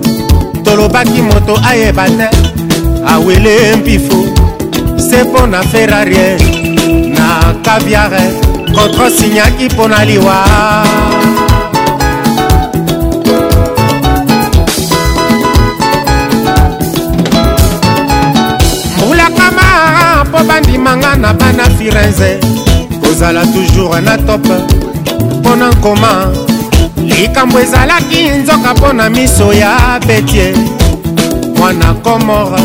tolobaki 0.63 1.21
moto 1.23 1.57
ayeba 1.67 2.05
te 2.05 2.29
awele 3.07 3.71
ah, 3.73 3.77
mpifo 3.77 4.25
se 4.97 5.23
mpo 5.23 5.47
na 5.47 5.63
ferrarie 5.63 6.37
na 7.15 7.53
kaviare 7.63 8.29
kontrosinyaki 8.75 9.65
mpo 9.73 9.87
na 9.87 10.05
liwa 10.05 10.35
bandimanga 20.47 21.15
na 21.15 21.33
bana 21.33 21.63
firenze 21.77 22.39
kozala 23.01 23.41
toujours 23.45 24.01
na 24.03 24.17
top 24.17 24.45
mpo 25.39 25.55
na 25.55 25.69
nkoma 25.69 26.31
likambo 27.03 27.59
ezalaki 27.59 28.29
nzoka 28.29 28.73
mpo 28.73 28.93
na 28.93 29.09
miso 29.09 29.53
ya 29.53 29.99
betie 30.07 30.53
mwana 31.57 31.93
komora 31.93 32.59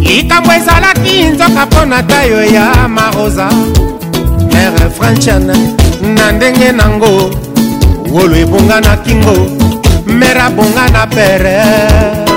likambo 0.00 0.52
ezalaki 0.52 1.24
nzoka 1.24 1.66
mpo 1.66 1.84
na 1.84 2.02
tayo 2.02 2.44
ya 2.44 2.88
marosa 2.88 3.48
mere 4.52 4.90
francian 4.98 5.46
na 6.16 6.32
ndenge 6.32 6.72
nango 6.72 7.30
wolo 8.12 8.36
ebonga 8.36 8.80
na 8.80 8.96
kingo 8.96 9.36
mere 10.06 10.40
abonga 10.40 10.88
na 10.88 11.06
pere 11.06 12.27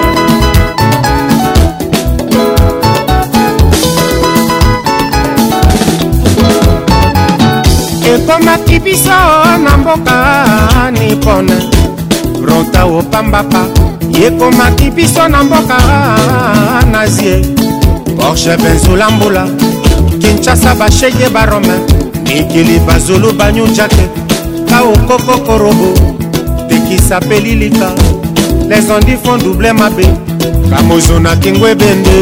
ekomaki 8.16 8.80
biso 8.80 9.14
na 9.64 9.78
mboka 9.78 10.92
nipone 10.92 11.54
ronta 12.46 12.86
opambapa 12.86 13.62
ekomaki 14.26 14.92
biso 14.92 15.28
na 15.28 15.44
mboka 15.44 15.78
nazie 16.92 17.42
porshe 18.18 18.58
benzula 18.58 19.12
mbula 19.12 19.48
kinshasa 20.20 20.76
bashege 20.76 21.30
barome 21.30 21.76
mikili 22.24 22.80
bazulu 22.80 23.32
banyunja 23.34 23.88
te 23.88 24.06
kaokokokorobo 24.70 25.92
tekisa 26.70 27.20
pe 27.20 27.40
lilika 27.40 27.92
les 28.70 28.90
ondi 28.90 29.16
font 29.24 29.44
double 29.44 29.74
mabe 29.74 30.06
kamozo 30.70 31.20
na 31.20 31.36
kingo 31.36 31.68
ebende 31.68 32.18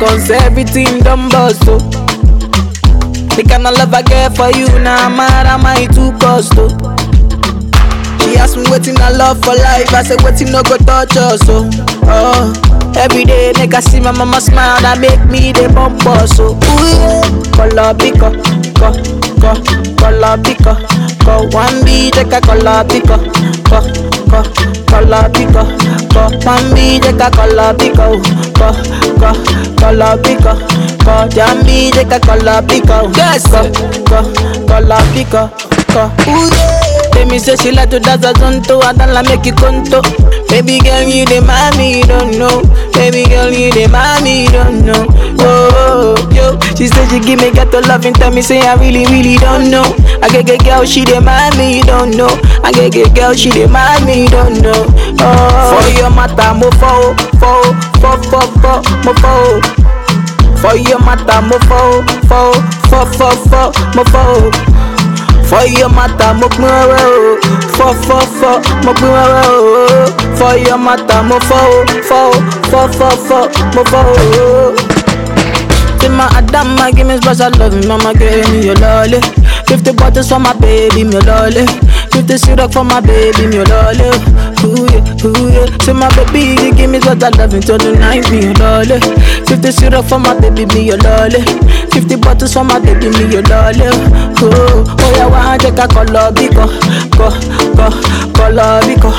Cause 0.00 0.30
everything 0.30 1.00
done 1.00 1.28
bust. 1.28 1.60
Oh. 1.66 1.76
The 3.34 3.42
kind 3.48 3.66
of 3.66 3.74
love 3.76 3.92
I 3.92 4.02
get 4.02 4.36
for 4.36 4.48
you, 4.56 4.66
now 4.78 5.08
nah, 5.08 5.16
mad 5.16 5.46
am 5.46 5.66
I 5.66 5.86
too 5.86 6.16
cost. 6.22 6.52
Oh. 6.54 6.68
She 8.22 8.36
asked 8.38 8.56
me 8.56 8.62
waiting 8.70 8.96
I 9.00 9.10
love 9.10 9.40
for 9.42 9.56
life, 9.56 9.92
I 9.92 10.04
said 10.04 10.22
waiting 10.22 10.52
no 10.52 10.62
go 10.62 10.76
touch 10.76 11.16
us. 11.16 11.40
Oh. 11.50 11.68
oh. 12.04 12.92
Every 12.96 13.24
day 13.24 13.52
make 13.58 13.74
I 13.74 13.80
see 13.80 13.98
my 13.98 14.12
mama 14.12 14.40
smile, 14.40 14.80
that 14.82 15.00
make 15.00 15.18
me 15.28 15.50
the 15.50 15.66
bump 15.74 16.00
so. 16.30 16.54
Ooh 16.54 16.54
yeah, 16.78 17.22
color 17.58 17.90
picker, 17.98 18.30
co, 18.78 18.94
co, 19.42 19.50
color 19.98 20.38
picker, 20.46 20.78
one 21.56 21.84
beat, 21.84 22.14
take 22.14 22.32
a 22.32 22.40
color 22.40 22.84
picker, 22.88 23.18
co 23.64 24.07
co, 24.30 24.42
colopico, 24.88 25.66
co, 26.12 26.28
mami 26.44 27.00
llega 27.00 27.30
colopico, 27.30 28.12
co, 28.56 28.72
co, 29.18 29.32
colopico, 29.84 30.54
co, 31.04 31.26
ya 31.34 31.54
mi 31.64 31.90
llega 31.92 32.20
colopico, 32.20 33.08
yes, 33.16 33.44
co, 33.44 33.62
co, 34.04 34.66
colopico, 34.66 35.50
co, 35.92 36.10
uye. 36.30 36.77
Tell 37.18 37.26
me 37.26 37.38
say 37.40 37.56
she 37.56 37.72
like 37.72 37.90
to 37.90 37.98
dance 37.98 38.24
a 38.24 38.30
zonto, 38.32 38.80
I 38.80 38.92
don't 38.94 39.10
like 39.12 39.26
make 39.26 39.44
you 39.44 39.50
conto. 39.50 40.06
Baby 40.46 40.78
girl, 40.78 41.02
you 41.02 41.26
the 41.26 41.42
mommy, 41.42 41.98
you 41.98 42.04
don't 42.06 42.38
know. 42.38 42.62
Baby 42.94 43.26
girl, 43.26 43.50
you 43.50 43.74
the 43.74 43.90
mommy, 43.90 44.42
you 44.46 44.50
don't 44.54 44.86
know. 44.86 45.02
Oh, 45.42 46.14
yo. 46.30 46.54
She 46.78 46.86
said 46.86 47.10
she 47.10 47.18
give 47.18 47.40
me 47.42 47.50
ghetto 47.50 47.82
love 47.90 48.06
and 48.06 48.14
tell 48.14 48.30
me 48.30 48.40
say 48.40 48.60
I 48.60 48.78
really, 48.78 49.02
really 49.10 49.34
don't 49.34 49.68
know. 49.68 49.82
I 50.22 50.28
get 50.30 50.46
get 50.46 50.62
girl, 50.64 50.86
she 50.86 51.02
the 51.04 51.18
mommy, 51.20 51.78
you 51.82 51.82
don't 51.82 52.14
know. 52.16 52.30
I 52.62 52.70
get 52.70 52.92
get 52.92 53.16
girl, 53.16 53.34
she 53.34 53.50
the 53.50 53.66
mommy, 53.66 54.22
you 54.22 54.28
don't 54.30 54.62
know. 54.62 54.86
Oh, 55.18 55.74
for 55.74 55.90
your 55.98 56.10
mother, 56.14 56.54
mo 56.54 56.70
fo, 56.78 57.18
fo, 57.42 57.74
fo, 57.98 58.14
fo, 58.30 58.40
fo, 58.62 58.78
mo 59.02 59.10
fo. 59.18 59.58
For 60.62 60.78
your 60.78 61.02
mother, 61.02 61.42
mo 61.42 61.58
fo, 61.66 61.98
fo, 62.30 62.54
fo, 62.86 63.00
fo, 63.10 63.30
fo, 63.50 63.60
mo 63.98 64.04
fo. 64.06 64.77
For 65.48 65.64
your 65.64 65.88
matter, 65.88 66.34
mo 66.36 66.46
for 66.60 66.60
for, 66.60 66.96
o. 67.00 67.40
Fọ 67.76 67.92
fọ 68.06 68.18
fọ, 68.40 68.50
mo 68.84 68.92
pin 69.00 69.10
ọrẹ 69.16 69.44
o. 69.52 70.06
For 70.38 70.52
your 70.68 70.76
matter, 70.84 71.22
mo 71.28 71.38
fọ 71.48 71.56
o. 71.56 71.84
Fọ 72.08 72.16
o, 72.16 72.36
fọ 72.70 72.88
fọ 72.98 73.08
fọ, 73.28 73.38
mo 73.76 73.82
fọ 73.92 74.02
o. 74.42 74.74
Ti 75.98 76.08
ma 76.08 76.26
Adam 76.38 76.76
ma 76.76 76.90
give 76.96 77.06
me 77.08 77.16
special 77.20 77.50
love, 77.58 77.86
mama 77.88 78.12
give 78.12 78.50
me 78.52 78.66
your 78.66 78.76
lolly. 78.80 79.20
Fifty 79.66 79.92
bottles 79.92 80.28
for 80.28 80.38
my 80.38 80.52
baby, 80.52 81.02
my 81.04 81.18
lolly. 81.28 81.64
Fifty 82.12 82.36
syrup 82.36 82.72
for 82.74 82.84
my 82.84 83.00
baby, 83.00 83.46
my 83.46 83.64
lolly. 83.70 84.08
Ooh 84.64 84.84
yeah, 84.92 85.24
ooh 85.24 85.50
yeah. 85.54 85.66
To 85.86 85.94
my 85.94 86.08
baby, 86.16 86.60
you 86.62 86.74
give 86.74 86.90
me 86.90 86.98
what 86.98 87.24
I 87.24 87.28
love 87.38 87.52
turn 87.64 87.78
the 87.78 87.96
night, 87.98 88.30
me 88.30 88.38
your 88.48 88.54
lolly. 88.60 89.00
Fifty 89.48 89.70
syrup 89.72 90.04
for 90.10 90.18
my 90.18 90.38
baby, 90.40 90.66
me 90.74 90.82
your 90.90 90.98
lolly. 90.98 91.40
Fifty 91.92 92.16
bottles 92.16 92.52
for 92.52 92.64
my 92.64 92.78
baby, 92.78 93.08
me 93.08 93.24
your 93.32 93.42
lolly. 93.42 93.88
Oh, 94.40 94.84
oh 94.86 95.12
yeah, 95.16 95.26
one 95.26 95.58
check 95.60 95.78
a 95.78 95.86
color 95.88 96.32
biko, 96.32 96.66
go, 97.16 97.30
go, 97.76 97.88
color 98.34 98.80
biko, 98.82 99.10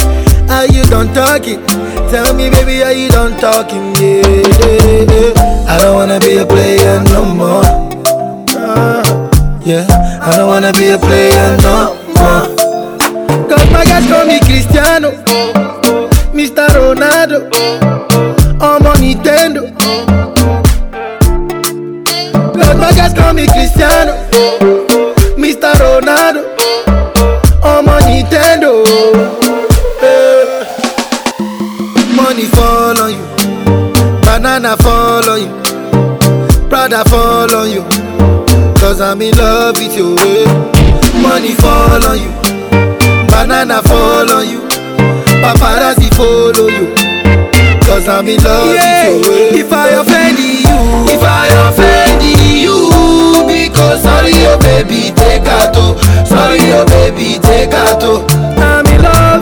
how 0.51 0.63
you 0.75 0.83
done 0.83 1.13
talking? 1.13 1.65
Tell 2.11 2.33
me, 2.35 2.49
baby, 2.49 2.83
how 2.83 2.89
you 2.91 3.07
done 3.09 3.39
talking? 3.39 3.95
Yeah, 3.95 4.19
yeah, 4.27 5.07
yeah. 5.07 5.71
I 5.71 5.79
don't 5.79 5.95
wanna 5.95 6.19
be 6.19 6.37
a 6.43 6.45
player 6.45 6.99
no 7.15 7.23
more. 7.39 7.67
Uh, 8.51 9.01
yeah, 9.63 9.87
I 10.21 10.31
don't 10.35 10.49
wanna 10.51 10.73
be 10.73 10.89
a 10.91 10.99
player 10.99 11.47
no 11.63 11.75
more. 12.19 12.45
Cause 13.49 13.65
my 13.71 13.83
guys 13.87 14.05
call 14.11 14.25
me 14.25 14.39
Cristiano, 14.39 15.11
Mr. 16.37 16.67
Ronaldo, 16.79 17.37
I'm 18.67 18.85
on 18.91 18.95
Nintendo. 19.05 19.61
Cause 22.59 22.77
my 22.83 22.91
guys 22.99 23.13
call 23.13 23.33
me 23.33 23.47
Cristiano, 23.47 24.11
Mr. 25.39 25.71
Ronaldo. 25.85 26.50
rather 36.91 37.09
fall 37.09 37.55
on 37.55 37.71
you. 37.71 37.83
Cause 38.79 38.99
I'm 38.99 39.21
in 39.21 39.33
love 39.37 39.75
with 39.77 39.95
your 39.95 40.15
way. 40.17 40.43
Eh. 40.43 41.21
Money 41.21 41.53
fall 41.53 42.03
on 42.05 42.19
you. 42.19 42.29
Banana 43.27 43.81
fall 43.81 44.29
on 44.31 44.47
you. 44.47 44.59
Paparazzi 45.41 46.09
follow 46.15 46.67
you. 46.67 46.93
Cause 47.87 48.07
I'm 48.07 48.27
in 48.27 48.43
love 48.43 48.75
yeah. 48.75 49.09
with 49.09 49.21
your 49.25 49.29
way. 49.31 49.49
Eh. 49.51 49.59
If 49.63 49.73
I 49.73 49.87
offend 49.91 50.39
you, 50.39 51.07
if 51.15 51.23
I 51.23 51.47
offend 51.67 52.23
you, 52.61 52.89
because 53.47 54.03
sorry, 54.03 54.31
your 54.41 54.55
oh 54.55 54.59
baby, 54.61 55.15
take 55.15 55.47
a 55.47 55.71
toe. 55.71 55.95
Sorry, 56.25 56.59
your 56.67 56.83
oh 56.83 56.85
baby, 56.87 57.39
take 57.41 57.71
a 57.71 57.99
toe. 57.99 58.25
I'm 58.61 58.90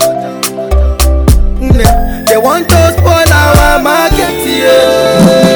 Mm. 1.62 2.28
They 2.28 2.38
want 2.38 2.70
to 2.70 2.94
spoil 2.98 3.32
our 3.34 3.80
market. 3.84 4.34
Yeah. 4.48 5.51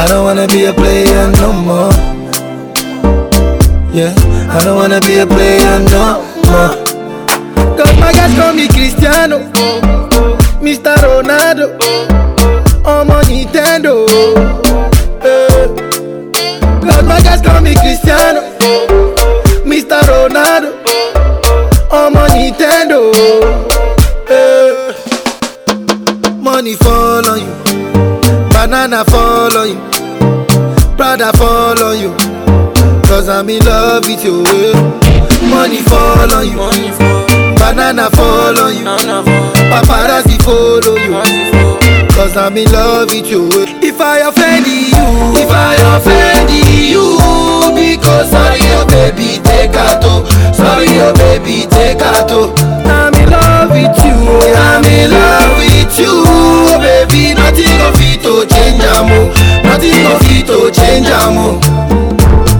I 0.00 0.06
don't 0.06 0.22
wanna 0.24 0.46
be 0.46 0.64
a 0.66 0.72
player 0.72 1.26
no 1.42 1.52
more. 1.52 1.90
Yeah, 3.92 4.14
I 4.48 4.60
don't 4.64 4.76
wanna 4.76 5.00
be 5.00 5.18
a 5.18 5.26
player 5.26 5.78
no 5.90 6.22
more. 6.46 6.76
Cause 7.76 7.92
my 7.98 8.12
guys 8.12 8.32
call 8.38 8.52
me 8.54 8.68
Cristiano, 8.68 9.40
Mr. 10.62 10.94
Ronaldo, 11.02 11.76
i 12.86 13.02
my 13.02 13.16
on 13.16 13.24
Nintendo. 13.24 14.06
Yeah. 15.26 15.66
my 17.08 17.20
guys 17.20 17.40
call 17.42 17.60
me 17.60 17.74
Cristiano, 17.74 18.40
Mr. 19.68 19.98
Ronaldo, 20.12 20.70
i 21.90 22.08
my 22.08 22.28
Nintendo. 22.38 23.10
Eh, 24.30 24.94
money 26.36 26.76
fall 26.76 27.28
on 27.30 27.40
you. 27.40 27.57
Banana 28.58 29.04
follow 29.04 29.62
you, 29.62 29.76
brother 30.96 31.30
follow 31.38 31.92
you, 31.92 32.10
cause 33.06 33.28
I'm 33.28 33.48
in 33.50 33.62
love 33.64 34.02
with 34.08 34.24
you. 34.24 34.42
Eh. 34.48 34.74
Money 35.48 35.78
follow 35.82 36.40
you, 36.40 36.56
Money 36.56 36.90
follow. 36.90 37.28
banana 37.54 38.10
follow 38.10 38.66
you, 38.66 38.82
paparazzi 39.70 40.36
follow 40.42 40.96
you, 40.98 41.14
cause 42.10 42.36
I'm 42.36 42.56
in 42.56 42.66
love 42.72 43.10
with 43.10 43.30
you. 43.30 43.46
Eh. 43.46 43.78
If 43.90 44.00
I 44.00 44.26
offend 44.28 44.66
you, 44.66 45.06
if 45.38 45.50
I 45.52 45.76
offend 45.96 46.50
you, 46.66 47.14
because 47.78 48.28
sorry, 48.28 48.58
oh 48.74 48.84
baby, 48.88 49.38
take 49.44 49.70
a 49.70 50.00
toe, 50.02 50.24
sorry, 50.52 50.88
oh 50.98 51.14
baby, 51.14 51.64
take 51.70 52.00
a 52.00 52.26
toe. 52.26 52.52
I'm 52.90 53.14
in 53.22 53.30
love 53.30 53.70
with 53.70 54.04
you, 54.04 54.50
eh. 54.50 54.58
I'm 54.58 54.82
in 54.84 55.10
love 55.12 55.58
with 55.58 55.96
you, 56.00 56.24
oh 56.26 56.78
baby. 56.80 57.27
nothing 57.50 57.64
go 57.64 57.92
fit 57.96 58.20
to 58.20 58.34
change 58.46 58.82
am 58.82 59.12
o 59.12 59.20
nothing 59.64 60.02
go 60.04 60.14
fit 60.26 60.46
to 60.46 60.56
change 60.72 61.06
am 61.06 61.38
o. 61.38 61.46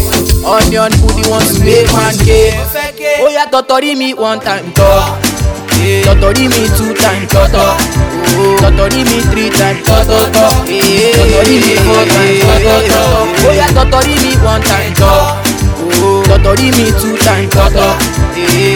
Onion 0.44 0.90
foodie 1.00 1.28
want 1.30 1.46
to 1.46 1.60
make 1.60 1.92
man 1.92 2.14
day. 2.24 2.52
Oh 3.20 3.28
yeah, 3.30 3.46
totori 3.46 3.94
me 3.96 4.12
one 4.14 4.38
time 4.40 4.70
talk. 4.74 5.18
tọ̀tọ̀ 6.04 6.32
rí 6.36 6.44
mi 6.48 6.62
two 6.78 6.86
times 7.02 7.28
tọ̀tọ̀ 7.32 7.76
tọ̀tọ̀ 8.60 8.86
rí 8.92 9.00
mi 9.08 9.16
three 9.30 9.50
times 9.58 9.80
tọ̀tọ̀ 9.86 10.22
tọ̀tọ̀ 10.32 10.64
rí 11.48 11.56
mi 11.66 11.74
four 11.86 12.04
times 12.14 12.64
tọ̀tọ̀ 12.64 13.26
bóyá 13.44 13.66
tọ̀tọ̀ 13.76 14.02
rí 14.08 14.14
mi 14.24 14.32
one 14.52 14.62
time 14.68 14.88
tọ̀. 15.00 15.37
tọ̀tọ̀rí 16.44 16.70
me 16.76 16.86
two 17.00 17.16
times 17.16 17.50
tọ̀tọ̀ 17.50 17.88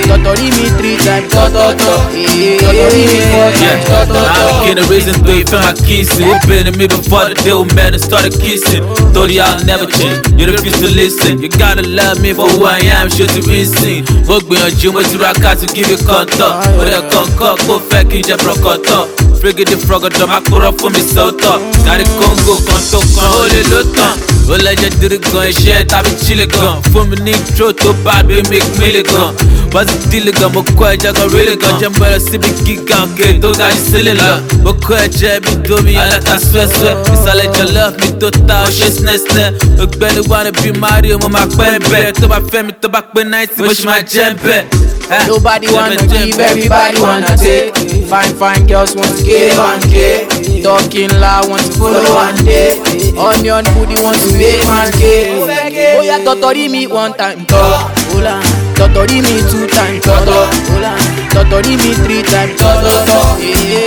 tọ̀tọ̀rí 0.08 0.46
me 0.56 0.64
three 0.78 0.96
times 1.06 1.28
Toto, 1.32 1.66
tọ̀tọ̀rí 1.82 3.04
me 3.10 3.18
four 3.32 3.50
times 3.60 3.84
tọ̀tọ̀tọ̀. 3.88 4.48
I'm 4.48 4.64
getting 4.64 4.88
reason 4.92 5.14
three 5.24 5.42
for 5.44 5.58
my 5.58 5.72
kissing. 5.86 6.28
It 6.30 6.42
been 6.48 6.64
to 6.66 6.72
me 6.78 6.86
before 6.86 7.26
the 7.30 7.34
deal 7.44 7.64
man 7.76 7.94
and 7.94 8.02
started 8.02 8.32
kissing. 8.40 8.84
Told 9.14 9.30
you 9.30 9.42
I'll 9.42 9.64
never 9.64 9.86
change, 9.86 10.18
you 10.38 10.46
refuse 10.46 10.78
to 10.80 10.88
listen. 10.88 11.40
You 11.42 11.48
gotta 11.48 11.82
love 11.82 12.20
me 12.20 12.32
for 12.32 12.48
who 12.48 12.64
I 12.64 12.78
am, 12.98 13.08
sure 13.10 13.26
to 13.36 13.40
be 13.48 13.64
seen. 13.64 14.00
Mo 14.28 14.38
gbìyànjú 14.44 14.92
mo 14.92 15.02
ti 15.02 15.16
ra 15.18 15.32
ká 15.32 15.54
to 15.60 15.66
give 15.74 15.88
you 15.90 15.98
kọ́ńtọ̀. 16.08 16.50
Mo 16.76 16.82
dẹ̀ 16.84 17.02
kọ́ńkọ́ 17.12 17.54
kó 17.66 17.74
fẹ́ 17.90 18.02
kí 18.10 18.18
n 18.20 18.22
jẹ 18.28 18.36
pọ̀rọ̀kọ̀tọ̀ 18.44 19.00
frigidi 19.42 19.76
frọgọdọ 19.86 20.24
máa 20.30 20.42
kúrọ 20.50 20.70
fún 20.78 20.90
mi 20.94 21.02
sọtọ 21.14 21.52
gàrí 21.86 22.04
kóńgò 22.18 22.54
kan 22.68 22.82
tó 22.90 22.98
kan 23.16 23.28
ó 23.40 23.42
lè 23.52 23.60
ló 23.70 23.80
tán. 23.96 24.14
ó 24.52 24.56
lẹ́jẹ̀ 24.66 24.90
dírí 25.00 25.18
gan 25.32 25.44
iṣẹ́ 25.50 25.78
tàbí 25.90 26.10
chile 26.24 26.46
gan 26.46 26.74
fún 26.90 27.04
mi 27.10 27.16
ní 27.24 27.30
intro 27.40 27.68
tó 27.82 27.90
bá 28.04 28.14
bí 28.28 28.34
mi 28.50 28.58
mílì 28.78 29.02
gan 29.12 29.28
wọ́n 29.72 29.84
ti 29.88 29.96
dílé 30.10 30.32
gan 30.40 30.50
mo 30.54 30.60
kọ́ 30.78 30.88
ẹ̀jẹ̀ 30.94 31.12
gan 31.16 31.28
rílì 31.34 31.54
gan 31.62 31.74
jẹ́ 31.80 31.90
bẹ̀rẹ̀ 32.00 32.20
síbi 32.28 32.48
gíga 32.64 32.96
òkè 33.06 33.26
tó 33.42 33.48
ga 33.58 33.66
jù 33.74 33.80
sílẹ̀ 33.90 34.14
lọ 34.22 34.28
mo 34.64 34.72
kọ́ 34.86 34.96
ẹ̀jẹ̀ 35.06 35.40
bí 35.44 35.52
domi 35.68 35.92
aláta 36.02 36.34
suẹ́suẹ́ 36.50 36.94
ìsàlẹ̀ 37.14 37.48
jọlọ́ 37.56 37.88
mi 37.98 38.06
tó 38.20 38.28
ta 38.48 38.56
ọṣẹ 38.68 38.88
sinẹ́sinẹ́ 38.96 39.48
ògbẹ́ni 39.84 40.20
wà 40.30 40.38
ní 40.44 40.50
bí 40.60 40.68
mario 40.82 41.14
mo 41.22 41.28
máa 41.36 41.48
pẹ́ 41.58 41.72
bẹ́ẹ̀ 41.90 42.12
tó 42.20 42.24
bá 42.32 42.38
fẹ́ 42.50 42.62
mi 42.66 42.72
tó 42.82 42.88
bá 42.94 43.00
pé 43.12 43.20
náìtì 43.32 43.60
mo 43.66 43.72
ṣì 43.78 43.84
máa 43.88 44.00
jẹ́ 44.12 44.28
bẹ́ẹ̀. 44.44 44.91
Nobody 45.28 45.68
wanna 45.70 45.96
give, 46.08 46.38
everybody 46.40 46.98
wanna 46.98 47.36
take. 47.36 47.76
Fine, 48.08 48.32
fine 48.34 48.66
girls 48.66 48.96
want 48.96 49.14
to 49.18 49.22
get 49.24 49.52
and 49.58 49.82
K. 49.92 50.62
Talking 50.62 51.10
loud 51.20 51.50
want 51.50 51.60
to 51.66 51.72
follow 51.76 52.00
one 52.14 52.34
day. 52.46 52.80
Onion 53.18 53.60
booty 53.76 54.00
want 54.00 54.16
to 54.16 54.28
make 54.38 54.64
man 54.64 54.88
K. 54.92 55.36
Oh 55.36 56.00
yeah, 56.00 56.16
totori 56.24 56.70
me 56.70 56.86
one 56.86 57.12
time, 57.12 57.44
talk. 57.44 57.92
Hola, 58.16 58.40
totori 58.72 59.20
me 59.20 59.36
two 59.52 59.68
time, 59.68 60.00
toto. 60.00 60.48
Hola, 60.72 60.96
totori 61.28 61.76
me 61.76 61.92
three 61.92 62.22
time, 62.22 62.56
toto. 62.56 63.04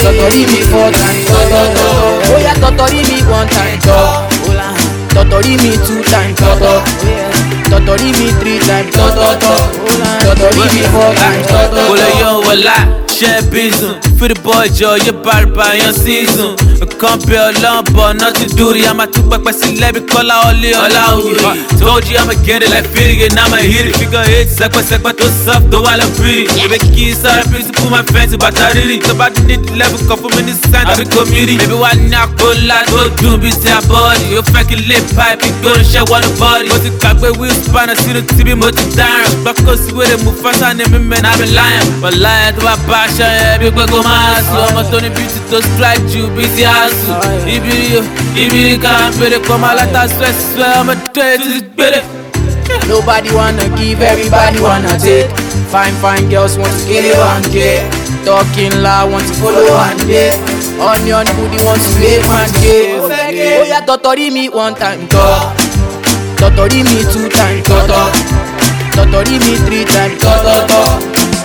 Totori 0.06 0.42
me 0.46 0.60
four 0.70 0.92
time, 0.94 1.26
toto. 1.26 1.62
Oh 2.22 2.38
yeah, 2.40 2.54
totori 2.54 3.02
me 3.02 3.22
one 3.32 3.48
time, 3.50 3.80
talk. 3.80 4.25
Totori 5.16 5.56
me 5.64 5.72
two 5.88 6.04
times, 6.12 6.36
toto. 6.38 6.82
Totori 7.70 8.12
me 8.20 8.32
three 8.42 8.60
times, 8.68 8.92
toto. 8.92 9.56
Totori 10.20 10.74
me 10.76 10.84
four 10.92 11.16
times, 11.16 11.48
toto. 11.48 11.86
Kule 11.88 12.20
yo, 12.20 12.42
wala 12.42 13.05
share 13.16 13.42
business. 13.50 14.04
Feel 14.20 14.28
the 14.32 14.38
boy, 14.44 14.68
Joe, 14.76 14.96
you 15.00 15.12
bad 15.24 15.52
by 15.56 15.80
your 15.80 15.92
season. 15.96 16.56
I 16.84 16.86
can't 17.00 17.24
be 17.24 17.36
alone, 17.40 17.88
but 17.96 18.20
nothing 18.20 18.52
do 18.60 18.72
the 18.76 18.84
I'm 18.88 19.00
a 19.00 19.08
two 19.08 19.24
back, 19.32 19.44
but 19.48 19.56
see, 19.56 19.80
let 19.80 19.96
me 19.96 20.04
call 20.04 20.28
out 20.28 20.52
all 20.52 20.56
the 20.60 20.72
allow 20.76 21.20
you. 21.24 21.36
Told 21.80 22.04
you 22.12 22.16
I'ma 22.20 22.36
get 22.44 22.60
it 22.64 22.72
like 22.76 22.84
feeling 22.92 23.24
and 23.28 23.36
I'ma 23.40 23.60
hit 23.64 23.88
it. 23.88 23.96
Figure 23.96 24.20
it, 24.28 24.50
sekwa 24.52 24.84
sekwa 24.84 25.14
to 25.16 25.28
soft, 25.48 25.70
though 25.72 25.84
I 25.88 25.96
love 25.96 26.12
pretty. 26.20 26.48
Baby, 26.60 26.80
kiss 26.96 27.24
her, 27.24 27.40
please 27.52 27.68
put 27.72 27.88
my 27.92 28.04
in 28.04 28.36
but 28.40 28.52
I 28.60 28.72
really. 28.76 29.00
Somebody 29.04 29.40
need 29.48 29.64
the 29.68 29.76
level, 29.80 29.96
couple 30.08 30.28
minutes, 30.36 30.60
sign, 30.72 30.84
I 30.88 30.96
the 31.00 31.08
community. 31.12 31.56
Maybe 31.60 31.76
why 31.80 31.96
not 32.12 32.36
go 32.40 32.52
lie, 32.68 32.84
go 32.92 33.08
do 33.24 33.36
me, 33.40 33.52
say 33.56 33.72
I 33.76 33.80
body. 33.88 34.32
Your 34.36 34.44
fucking 34.56 34.88
lip 34.92 35.04
pipe, 35.16 35.40
you 35.44 35.52
don't 35.64 35.80
share 35.88 36.08
one 36.12 36.28
body. 36.40 36.68
But 36.72 36.84
you 36.88 36.92
got 37.04 37.20
where 37.24 37.32
we 37.36 37.48
span, 37.64 37.88
I 37.92 37.96
see 38.00 38.12
the 38.16 38.24
TV, 38.36 38.56
but 38.60 38.72
you 38.76 38.88
Back 39.44 39.60
us 39.72 39.88
with 39.96 40.12
it, 40.16 40.20
move 40.28 40.36
fast, 40.44 40.60
I 40.64 40.72
name 40.76 40.92
me, 40.96 41.00
man, 41.04 41.24
I 41.28 41.32
be 41.40 41.48
lying. 41.56 41.88
But 42.04 42.16
lying 42.20 42.52
to 42.60 42.64
my 42.68 42.76
body 42.88 43.05
ṣe 43.18 43.28
ẹbí 43.52 43.68
pé 43.78 43.84
kó 43.92 44.00
ọmọ 44.68 44.82
tó 44.92 44.98
ní 45.00 45.10
beauty 45.16 45.40
tó 45.52 45.58
strike 45.60 46.20
you 46.20 46.28
bí 46.36 46.46
ti 46.56 46.64
á 46.64 46.90
sùn 46.90 47.16
ká 48.84 48.94
ń 49.10 49.20
bèrè 49.20 49.38
pọ̀ 49.48 49.58
máa 49.58 49.74
látà 49.78 50.08
stress 50.08 50.38
sọ 50.56 50.66
ọmọ 50.82 50.94
tó 51.16 51.22
yẹ 51.22 51.38
ti 51.38 52.02
Nobody 52.90 53.30
wanna 53.32 53.64
give, 53.78 54.02
everybody 54.04 54.60
wanna 54.60 54.90
take. 55.00 55.30
Fine, 55.74 55.94
fine 56.04 56.30
girls 56.30 56.58
want 56.58 56.74
to 56.74 56.86
get 56.94 57.04
it 57.06 57.18
one 57.18 57.42
day. 57.54 57.80
Talking 58.26 58.84
loud, 58.84 59.12
want 59.12 59.26
to 59.28 59.34
follow 59.34 59.66
one 59.84 59.98
day. 60.08 60.30
Onion 60.80 61.26
booty 61.38 61.64
want 61.66 61.82
to 61.82 61.90
make 62.00 62.26
one 62.28 62.52
day. 62.62 63.62
Ó 63.62 63.66
yá 63.70 63.80
tọ̀tọ̀rí 63.88 64.32
mi 64.32 64.50
one 64.54 64.74
time 64.80 65.06
tọ̀. 65.10 65.52
Tọ̀tọ̀rí 66.40 66.84
mi 66.84 67.04
two 67.14 67.28
time 67.30 67.62
tọ̀tọ̀. 67.70 68.12
Tọ̀tọ̀rí 68.96 69.32
mi 69.40 69.58
three 69.66 69.86
time 69.86 70.16
tọ̀tọ̀tọ̀. 70.24 71.25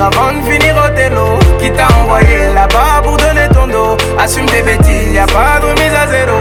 avant 0.00 0.32
de 0.32 0.42
finir 0.50 0.74
au 0.76 0.88
télo. 0.94 1.38
Qui 1.58 1.70
t'a 1.72 1.88
envoyé 2.02 2.52
là-bas 2.54 3.02
pour 3.02 3.16
donner 3.16 3.48
ton 3.52 3.66
dos 3.66 3.96
Assume 4.18 4.46
tes 4.46 4.62
bêtises, 4.62 5.12
y 5.12 5.18
a 5.18 5.26
pas 5.26 5.58
de 5.60 5.66
remise 5.66 5.94
à 5.94 6.06
zéro. 6.06 6.40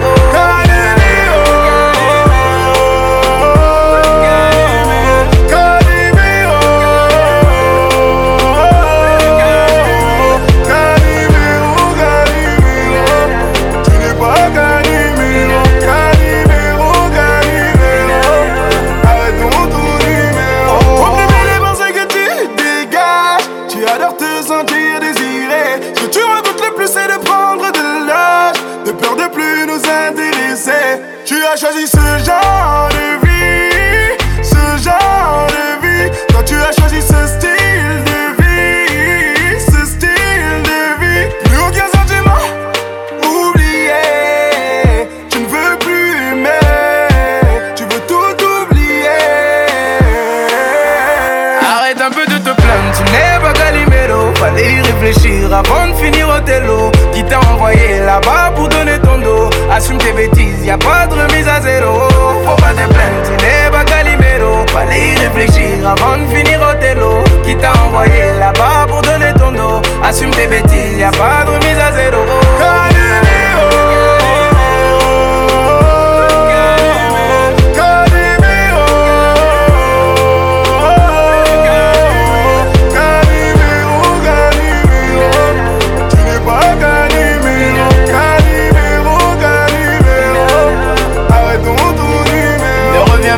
y 71.01 71.03
a 71.03 71.11
pas 71.11 71.43
de 71.47 71.51
remise 71.53 71.79
à 71.79 71.91
zéro. 71.93 72.17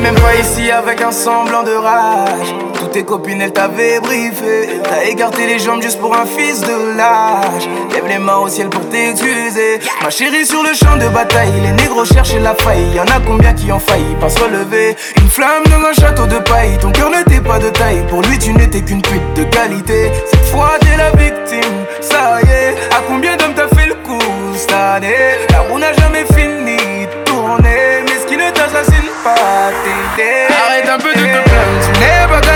même 0.01 0.15
pas 0.15 0.35
ici 0.35 0.69
avec 0.69 1.01
un 1.01 1.11
semblant 1.13 1.63
de 1.63 1.71
rage 1.75 2.52
tes 2.93 3.03
copines, 3.03 3.41
elles 3.41 3.51
t'avaient 3.53 3.99
briefé. 3.99 4.79
T'as 4.83 5.05
écarté 5.09 5.47
les 5.47 5.57
jambes 5.57 5.81
juste 5.81 5.99
pour 5.99 6.15
un 6.15 6.25
fils 6.27 6.61
de 6.61 6.95
l'âge. 6.95 7.67
Lève 7.91 8.05
les 8.07 8.19
mains 8.19 8.37
au 8.37 8.47
ciel 8.47 8.69
pour 8.69 8.87
t'excuser. 8.89 9.79
Ma 10.03 10.11
chérie, 10.11 10.45
sur 10.45 10.61
le 10.61 10.73
champ 10.75 10.95
de 10.97 11.07
bataille, 11.11 11.51
les 11.63 11.71
négros 11.71 12.05
cherchent 12.05 12.35
la 12.35 12.53
faille. 12.53 12.91
Y 12.95 12.99
en 12.99 13.07
a 13.15 13.19
combien 13.25 13.53
qui 13.53 13.71
ont 13.71 13.79
failli 13.79 14.15
pas 14.21 14.29
se 14.29 14.39
relever. 14.39 14.95
Une 15.19 15.29
flamme 15.29 15.63
dans 15.71 15.87
un 15.87 15.93
château 15.93 16.27
de 16.27 16.37
paille, 16.37 16.77
ton 16.79 16.91
cœur 16.91 17.09
n'était 17.09 17.41
pas 17.41 17.57
de 17.57 17.69
taille. 17.71 18.05
Pour 18.09 18.21
lui, 18.21 18.37
tu 18.37 18.53
n'étais 18.53 18.81
qu'une 18.81 19.01
pute 19.01 19.33
de 19.33 19.43
qualité. 19.45 20.11
Cette 20.27 20.45
fois, 20.51 20.73
t'es 20.81 20.95
la 20.95 21.09
victime, 21.11 21.73
ça 21.99 22.37
y 22.43 22.49
est. 22.49 22.75
À 22.93 23.01
combien 23.07 23.35
d'hommes 23.37 23.55
t'as 23.55 23.75
fait 23.75 23.87
le 23.87 23.95
coup 23.95 24.19
cette 24.55 24.71
année 24.71 25.33
La 25.49 25.61
roue 25.61 25.79
n'a 25.79 25.93
jamais 25.93 26.25
fini 26.25 27.07
de 27.07 27.23
tourner. 27.25 28.03
Mais 28.05 28.21
ce 28.21 28.25
qui 28.27 28.37
ne 28.37 28.51
t'assassine 28.51 29.09
pas, 29.23 29.71
t'es 30.15 30.53
Arrête 30.53 30.87
un 30.89 30.97
peu 30.99 31.09
de 31.09 31.13
te 31.19 31.19
plaindre, 31.19 31.81
tu 31.83 31.99
n'es 31.99 32.27
pas 32.29 32.52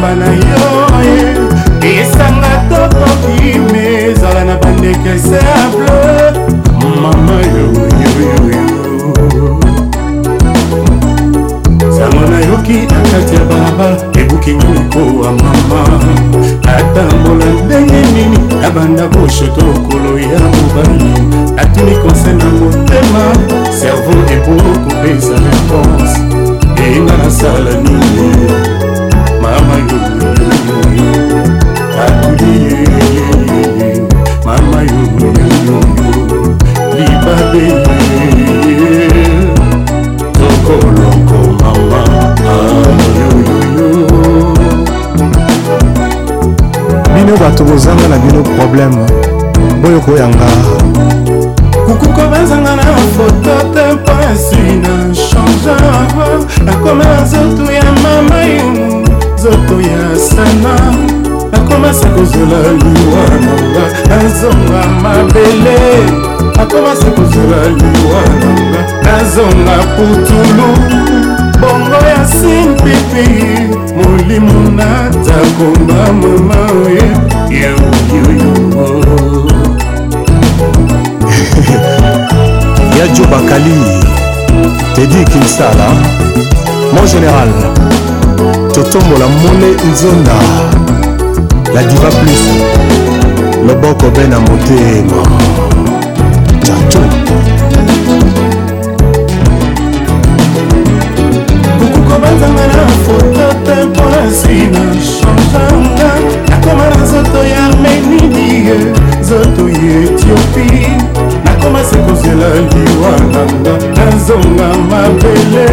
mobimba 0.00 0.14
na 0.14 0.28
yo 0.34 0.64
ye 1.10 1.30
eh. 1.90 1.98
esanga 2.00 2.50
tokoki 2.70 3.58
me 3.72 3.84
ezala 4.10 4.44
na 4.44 4.56
bandeke 4.60 5.12
simple 5.18 5.96
mama 7.02 7.36
yoyoyoyo 7.52 8.66
sango 11.96 12.30
nayoki 12.30 12.72
na 12.92 13.00
kati 13.10 13.34
ya 13.34 13.44
balabala 13.48 13.96
ebuki 14.20 14.50
ngoikowa 14.54 15.32
mama 15.32 15.82
atambola 16.76 17.46
ndenge 17.66 18.00
nini 18.14 18.38
nabanda 18.62 19.08
boshoto 19.08 19.64
okolo 19.76 20.18
ya 20.18 20.38
mobali 20.54 21.10
natuni 21.56 21.96
konse 21.96 22.32
na 22.38 22.44
motema 22.58 23.24
servo 23.80 24.10
epokopesa 24.34 25.36
réponse 25.46 26.16
eyinga 26.84 27.12
nasala 27.16 27.85
bino 47.14 47.36
bato 47.40 47.64
bozanga 47.64 48.08
na 48.08 48.18
bino 48.18 48.42
problème 48.42 48.94
oyo 49.86 50.00
koyanga 50.00 50.48
kukuko 51.86 52.22
bazanga 52.30 52.76
na 52.76 52.84
foto 53.16 53.52
te 53.74 53.92
mpasi 53.94 54.62
na 54.84 54.94
change 55.28 55.74
nakoma 56.64 57.04
na 57.04 57.22
nzoto 57.24 57.72
ya 57.72 57.84
mama 58.02 58.40
yumu 58.44 59.05
nzoto 59.46 59.80
ya 59.80 60.18
sana 60.18 60.74
akomasa 61.52 62.08
kozela 62.08 62.60
liwa 62.72 63.22
nanga 63.46 63.86
nazonga 64.08 64.86
mabele 65.02 65.76
akomasa 66.62 67.06
kozela 67.10 67.68
liwa 67.68 68.22
nanga 68.40 69.12
nazonga 69.12 69.76
putulu 69.96 70.68
bongo 71.60 72.06
ya 72.10 72.26
simpipi 72.28 73.60
molimo 73.94 74.70
natakomba 74.70 76.12
mama 76.12 76.72
oye 76.84 77.06
ya 77.60 77.72
okiyoyo 77.74 78.52
ya 82.98 83.06
jo 83.08 83.24
bakali 83.24 83.80
tedi 84.94 85.24
kinsala 85.24 85.88
mon 86.94 87.04
général 87.04 88.15
totombola 88.76 89.26
mole 89.26 89.70
nzonda 89.90 90.34
la 91.74 91.80
diva 91.88 92.10
plus 92.18 92.42
loboko 93.66 94.10
be 94.14 94.28
na 94.28 94.38
motema 94.40 95.22
chacho 96.66 97.00
kobanzanga 102.08 102.66
na 102.76 102.86
foto 103.04 103.46
te 103.64 103.76
mpona 103.88 104.20
nsina 104.30 104.80
chanjanga 105.12 106.10
nakoma 106.48 106.84
na 106.90 106.96
nzoto 107.04 107.38
ya 107.54 107.64
menidie 107.82 108.74
nzoto 109.20 109.62
ya 109.68 109.92
etiopi 110.04 110.85
nakomasi 111.68 111.96
kozela 112.08 112.48
liwa 112.54 113.10
nanga 113.34 113.74
nazonga 113.94 114.78
mabele 114.90 115.66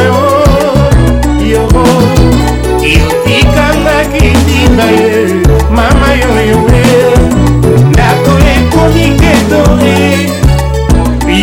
yoro 1.52 1.88
yotikangaki 2.82 4.26
ndinga 4.44 4.84
ye 4.84 5.28
mama 5.72 6.14
yoyo 6.14 6.79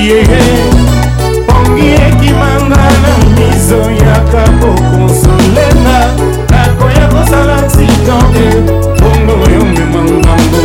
yeye 0.07 0.25
pongi 1.47 1.89
ekimanga 2.07 2.85
na 3.03 3.15
miso 3.35 3.81
yaka 4.07 4.43
kokonsolenga 4.61 5.99
nakoya 6.51 7.07
kosala 7.13 7.57
nsitonge 7.67 8.47
bongo 9.01 9.35
yomema 9.55 10.03
ngambo 10.05 10.59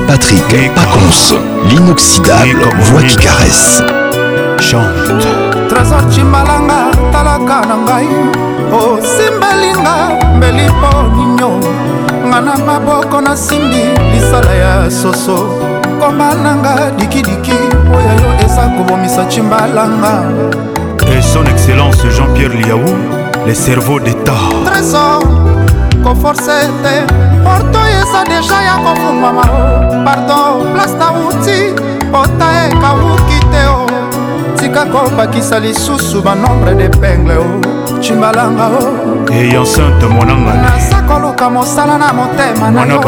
Patrick 0.08 0.44
Pacons, 0.74 1.34
l'inoxydable 1.68 2.66
voix 2.84 3.02
qui 3.02 3.16
caresse. 3.26 3.82
Chante. 4.58 5.26
Trésor 5.68 6.08
Chimbalanga, 6.10 6.92
otalaka 7.16 7.60
na 7.68 7.76
ngai 7.86 8.06
osimbelinga 8.80 9.96
mbeli 10.36 10.66
mpo 10.74 10.90
ninyo 11.16 11.50
nga 12.28 12.38
na 12.46 12.54
maboko 12.66 13.16
nasimbi 13.26 13.84
lisala 14.12 14.52
ya 14.64 14.72
soso 15.00 15.38
koma 16.00 16.28
nanga 16.44 16.74
dikidiki 16.98 17.52
oyo 17.96 18.12
yo 18.22 18.30
eza 18.46 18.64
kobomisa 18.76 19.22
cimbalanga 19.32 20.12
et 21.10 21.22
son 21.32 21.44
excellence 21.52 22.00
jean-pierre 22.14 22.54
liaou 22.62 22.90
le 23.46 23.54
cerveau 23.54 23.98
d'état 24.04 24.42
trésor 24.66 25.20
koforce 26.04 26.58
te 26.82 26.96
porto 27.44 27.78
eza 28.00 28.20
deja 28.28 28.58
ya 28.66 28.76
kofungwama 28.84 29.42
o 29.42 30.04
pardon 30.04 30.54
place 30.74 30.96
nauti 31.02 31.58
ota 32.22 32.46
ekawuki 32.70 33.38
te 33.52 33.62
o 33.68 33.74
oh. 33.74 33.85
tika 34.56 34.84
kobakisa 34.86 35.58
lisusu 35.60 36.22
banombre 36.22 36.74
depengle 36.74 37.36
o 37.36 37.40
oh. 37.40 38.00
cimbalanga 38.02 38.66
o 38.66 38.78
oh. 39.28 39.34
eya 39.34 39.60
nsante 39.60 40.06
monanga 40.06 40.54
naza 40.54 41.00
koluka 41.08 41.50
mosala 41.50 41.98
na 41.98 42.12
motema 42.12 42.70
na 42.70 42.84
yo 42.84 43.00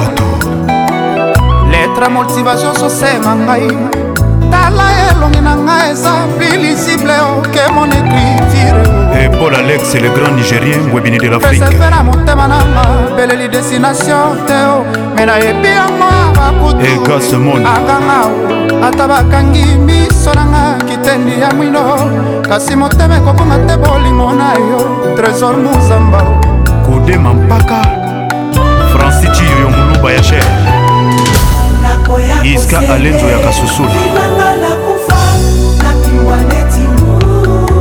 letre 1.73 2.09
motivation 2.09 2.75
sosema 2.77 3.35
ngai 3.35 3.69
tala 4.51 4.85
elongi 5.11 5.41
na 5.41 5.55
ngai 5.57 5.91
eza 5.93 6.13
plus 6.37 6.57
lisible 6.63 7.15
oke 7.37 7.61
oh, 7.69 7.73
mon 7.75 7.91
écriture 7.97 8.81
e 9.25 9.29
paul 9.29 9.55
alex 9.55 9.95
le 9.95 10.09
grand 10.17 10.35
nigérien 10.37 10.81
webini 10.95 11.19
de 11.19 11.29
l'afrique 11.29 11.79
na 11.91 12.03
motema 12.03 12.47
nanga 12.49 12.85
peleli 13.17 13.49
destination 13.49 14.37
te 14.47 14.55
o 14.77 14.85
me 15.17 15.23
nayebi 15.27 15.69
yango 15.69 16.09
ya 16.13 16.29
bakutu 16.37 16.85
egase 16.93 17.37
mone 17.37 17.65
akanga 17.65 18.21
ata 18.89 19.05
bakangi 19.09 19.65
misi 19.87 20.18
liboso 20.29 20.35
nanga 20.35 20.75
kitendi 20.85 21.41
ya 21.41 21.51
mwino 21.55 21.81
kasi 22.49 22.77
motema 22.77 23.17
ekobonga 23.17 23.57
te 23.67 23.77
bolingo 23.77 24.33
na 24.33 24.53
yo 24.55 25.17
trésor 25.17 25.57
muzamba 25.57 26.23
kodema 26.87 27.35
mpaka 27.35 27.83
franci 28.93 29.27
cirio 29.35 29.71
moluba 29.71 30.13
ya 30.13 30.23
sher 30.23 30.45
iska 32.43 32.79
alenzo 32.79 33.27
ya 33.27 33.39
kasusulu 33.39 33.89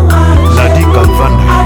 ah. 0.09 0.35
ladi 0.55 0.85
kalvanda 0.85 1.57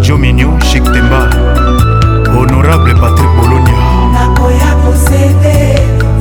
jominio 0.00 0.58
chiktemba 0.70 1.53
honorable 2.36 2.94
patrik 3.02 3.30
bolonia 3.38 3.78
nakoya 4.14 4.68
posede 4.84 5.56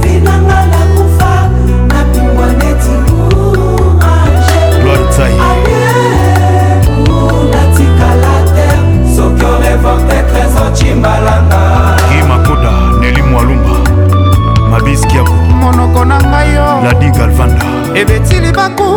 vinanga 0.02 0.60
nakufa 0.72 1.32
napingwa 1.90 2.48
neti 2.60 2.96
gloire 3.10 5.08
tsai 5.10 5.34
natikala 7.54 8.36
te 8.56 8.68
soki 9.16 9.46
orevante 9.56 10.18
trésor 10.32 10.70
cimbalanga 10.78 11.62
ki 12.10 12.22
makoda 12.30 12.74
neli 13.02 13.22
mwalumba 13.32 13.78
mabiskiako 14.72 15.34
monoko 15.64 16.06
na 16.12 16.18
ngai 16.30 16.50
yo 16.56 16.68
ladi 16.86 17.10
galvanda 17.18 17.66
ebetili 18.00 18.52
baku 18.60 18.90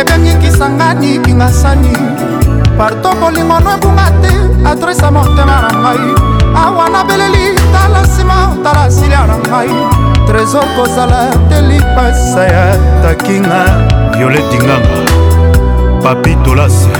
ebengikisanga 0.00 0.88
nikinga 1.00 1.48
sani 1.60 1.94
parto 2.78 3.10
bolingo 3.20 3.58
no 3.64 3.70
ebunga 3.76 4.08
te 4.22 4.32
adresa 4.72 5.08
motema 5.14 5.56
na 5.64 5.72
ngai 5.82 6.31
awa 6.56 6.88
nabeleli 6.88 7.56
tala 7.72 8.00
nsima 8.02 8.36
tala 8.64 8.84
silia 8.96 9.26
na 9.30 9.36
ngai 9.48 9.72
trésor 10.28 10.64
kozala 10.76 11.22
te 11.48 11.58
lipasa 11.68 12.42
ya 12.54 12.66
takinga 13.04 13.60
violetinganga 14.16 14.92
papi 16.02 16.32
tolase 16.44 16.92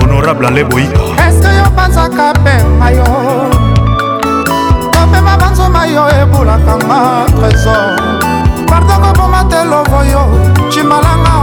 honorable 0.00 0.46
aleboika 0.50 1.02
eske 1.28 1.50
yo 1.60 1.66
banzaka 1.76 2.26
pema 2.44 2.88
yo 2.98 3.04
kopema 4.94 5.32
banzoma 5.40 5.82
yo 5.94 6.04
ebulaka 6.22 6.74
nga 6.86 7.00
trésor 7.36 7.86
pardon 8.68 8.98
koboma 9.04 9.40
te 9.50 9.60
lovo 9.70 10.00
yo 10.12 10.22
cimalanga 10.72 11.37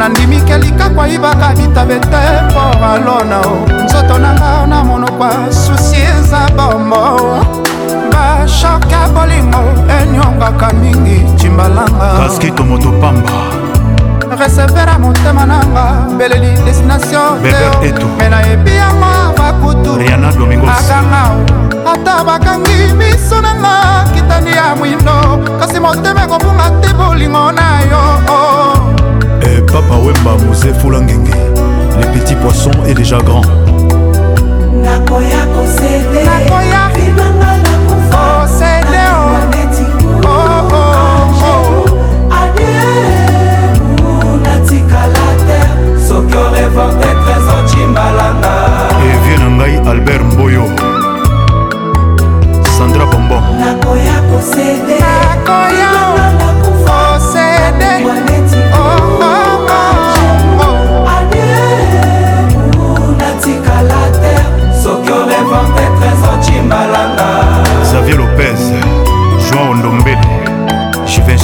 nandimike 0.00 0.58
likakwa 0.58 1.08
yibaka 1.08 1.48
bitabete 1.48 2.20
mpo 2.50 2.62
alona 2.86 3.38
o 3.40 3.84
nzoto 3.84 4.18
nanga 4.18 4.66
na 4.66 4.84
monokwa 4.84 5.30
susi 5.52 5.96
eza 6.00 6.40
bombo 6.56 7.20
bashoke 8.12 8.92
ya 8.94 9.08
bolingo 9.08 9.60
enyongaka 10.00 10.72
mingi 10.72 11.36
cimbalanga 11.36 12.08
kaskito 12.18 12.64
moto 12.64 12.90
pamba 13.00 13.32
resevera 14.38 14.98
motema 14.98 15.46
nanga 15.46 15.84
mbeleli 16.14 16.50
destination 16.64 17.38
me 18.18 18.28
nayebi 18.28 18.76
yango 18.76 19.12
bakutuaganga 19.38 21.28
ata 21.92 22.24
bakangi 22.24 22.94
miso 22.98 23.40
nanga 23.40 24.04
kitani 24.14 24.50
ya 24.50 24.74
mwindo 24.74 25.38
kasi 25.60 25.80
motema 25.80 26.24
ekobunga 26.24 26.70
te 26.80 26.88
bolingo 26.94 27.52
na 27.52 27.80
yo 27.90 28.00
oh. 28.28 28.99
Papa 29.72 29.96
Wemba 29.98 30.36
Mosé 30.44 30.72
Foulangenge 30.74 31.30
Les 32.00 32.18
petits 32.20 32.34
poissons 32.34 32.70
et 32.88 32.94
déjà 32.94 33.18
grands 33.18 33.40
Nakoya 34.82 35.46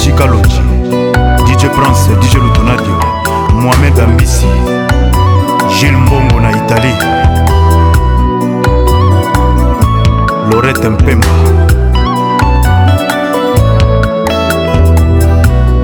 chika 0.07 0.25
lonji 0.25 0.61
dj 1.45 1.65
prince 1.67 2.15
dj 2.21 2.37
lutonadio 2.37 2.99
mohamed 3.53 3.99
ambisi 3.99 4.45
gile 5.79 5.91
mbongo 5.97 6.39
na 6.39 6.51
italie 6.51 6.97
lorete 10.51 10.89
mpemba 10.89 11.27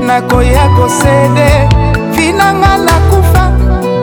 nakoya 0.06 0.70
kosede 0.76 1.70
vinanga 2.16 2.78
nakufa 2.78 3.50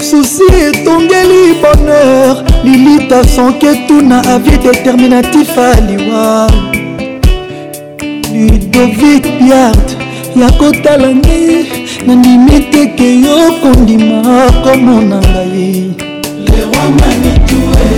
susi 0.09 0.43
etongeli 0.67 1.53
bonheur 1.61 2.43
lilita 2.63 3.23
sanketu 3.23 4.01
na 4.01 4.21
avi 4.33 4.55
déterminatif 4.57 5.57
aliwa 5.59 6.47
ludovic 8.33 9.23
biard 9.39 9.89
ya 10.39 10.49
kotala 10.57 11.09
ngai 11.11 11.72
nandimi 12.07 12.55
teke 12.71 13.07
yo 13.25 13.37
kondima 13.61 14.19
komona 14.63 15.17
ngai 15.23 15.67
lerwa 16.45 16.81
manitue 16.97 17.89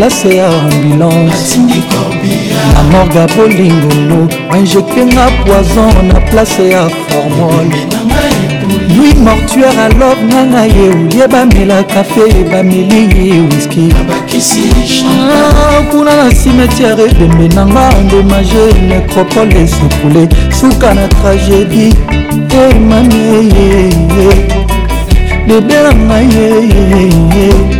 classe 0.00 0.36
ya 0.36 0.48
ambulance 0.48 1.58
na 2.74 2.82
morga 2.82 3.26
bolingolo 3.36 4.28
injectenga 4.58 5.30
poison 5.44 6.06
na 6.08 6.20
place 6.20 6.70
ya 6.70 6.88
formol 6.88 7.66
lui 8.96 9.14
mortuaire 9.14 9.78
alobe 9.80 10.22
nganga 10.24 10.64
ye 10.64 10.88
olie 10.90 11.26
bamela 11.28 11.82
kafe 11.82 12.44
bameli 12.50 13.40
wiski 13.40 13.92
ah, 15.06 15.82
kuna 15.90 16.16
na 16.16 16.30
cimetière 16.34 17.00
edembe 17.10 17.54
nanga 17.54 17.90
endommage 18.00 18.64
necropole 18.88 19.60
esepule 19.60 20.28
suka 20.60 20.94
na 20.94 21.08
tragédie 21.08 21.92
emami 22.76 23.20
eh, 23.36 23.52
eh, 23.58 23.92
eh, 24.30 24.48
bebe 25.46 25.74
na 25.82 25.92
ngai 25.94 27.79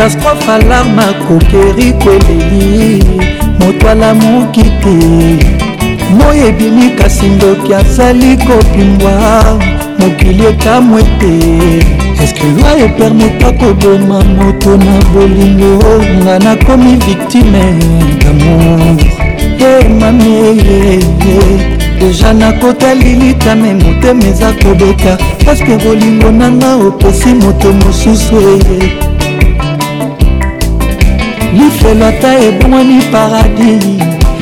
catastrophe 0.00 0.48
alama 0.52 1.02
kokeri 1.28 1.92
kweleli 1.92 3.04
moto 3.60 3.90
alamuki 3.90 4.62
te 4.62 4.96
moi 6.16 6.46
ebimi 6.48 6.90
kasi 6.90 7.26
ndoki 7.26 7.74
azali 7.74 8.36
kopimbwa 8.36 9.44
mokili 9.98 10.44
ekamwe 10.46 11.02
te 11.02 11.34
eske 12.24 12.44
loi 12.60 12.82
epermeta 12.84 13.52
koboma 13.52 14.24
moto 14.24 14.76
na 14.76 14.98
bolingo 15.12 15.78
nga 16.22 16.38
nakomi 16.38 16.96
victime 16.96 17.62
damour 18.24 18.96
e 19.84 19.88
mamie 19.88 20.98
deja 22.00 22.32
nakotali 22.32 23.14
litame 23.14 23.74
motema 23.74 24.24
eza 24.24 24.52
kobeta 24.52 25.18
paske 25.44 25.76
bolingo 25.84 26.30
nanga 26.30 26.74
opesi 26.74 27.28
moto 27.34 27.72
mosusu 27.72 28.36
eye 28.40 29.09
lifelota 31.54 32.38
ebongwani 32.38 33.02
paradis 33.12 33.84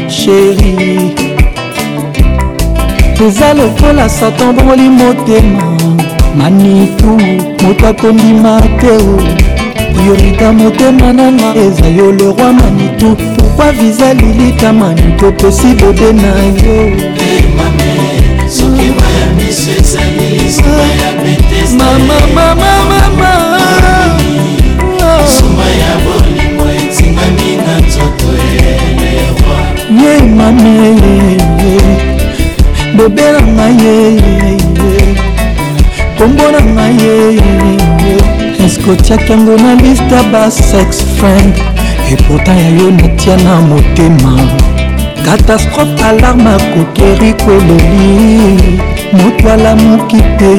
sheri 0.08 0.74
eza 3.26 3.54
lokola 3.54 4.08
satan 4.08 4.52
bongoli 4.56 4.82
motema 4.82 5.78
manitu 6.36 7.10
moto 7.62 7.88
akondima 7.88 8.60
te 8.80 8.90
o 8.90 9.18
priorita 9.94 10.52
motema 10.52 11.12
nanga 11.12 11.54
eza 11.66 11.86
yo 11.98 12.12
le 12.12 12.24
roi 12.24 12.52
manitu 12.60 13.16
pourkui 13.56 13.72
viza 13.80 14.14
lilita 14.14 14.72
manitu 14.72 15.26
opesi 15.26 15.66
bode 15.80 16.12
na 16.12 16.32
yo 16.64 16.92
mama 21.78 22.18
mama 22.34 22.77
bebe 33.14 33.32
na 33.32 33.40
ngai 33.52 33.74
ye 33.82 34.58
kombo 36.18 36.46
na 36.52 36.60
ngai 36.74 36.94
ye 37.02 37.16
eske 38.64 38.90
otiaki 38.90 39.32
yango 39.32 39.54
na 39.56 39.72
liste 39.82 40.14
ya 40.14 40.22
basex 40.32 41.02
friend 41.16 41.54
epota 42.14 42.52
ya 42.54 42.68
yo 42.78 42.90
natia 42.90 43.36
na 43.36 43.60
motema 43.68 44.32
katastrophe 45.24 46.02
alarme 46.08 46.50
akokeri 46.58 47.30
koleli 47.44 48.56
moto 49.16 49.44
alamuki 49.52 50.20
te 50.38 50.52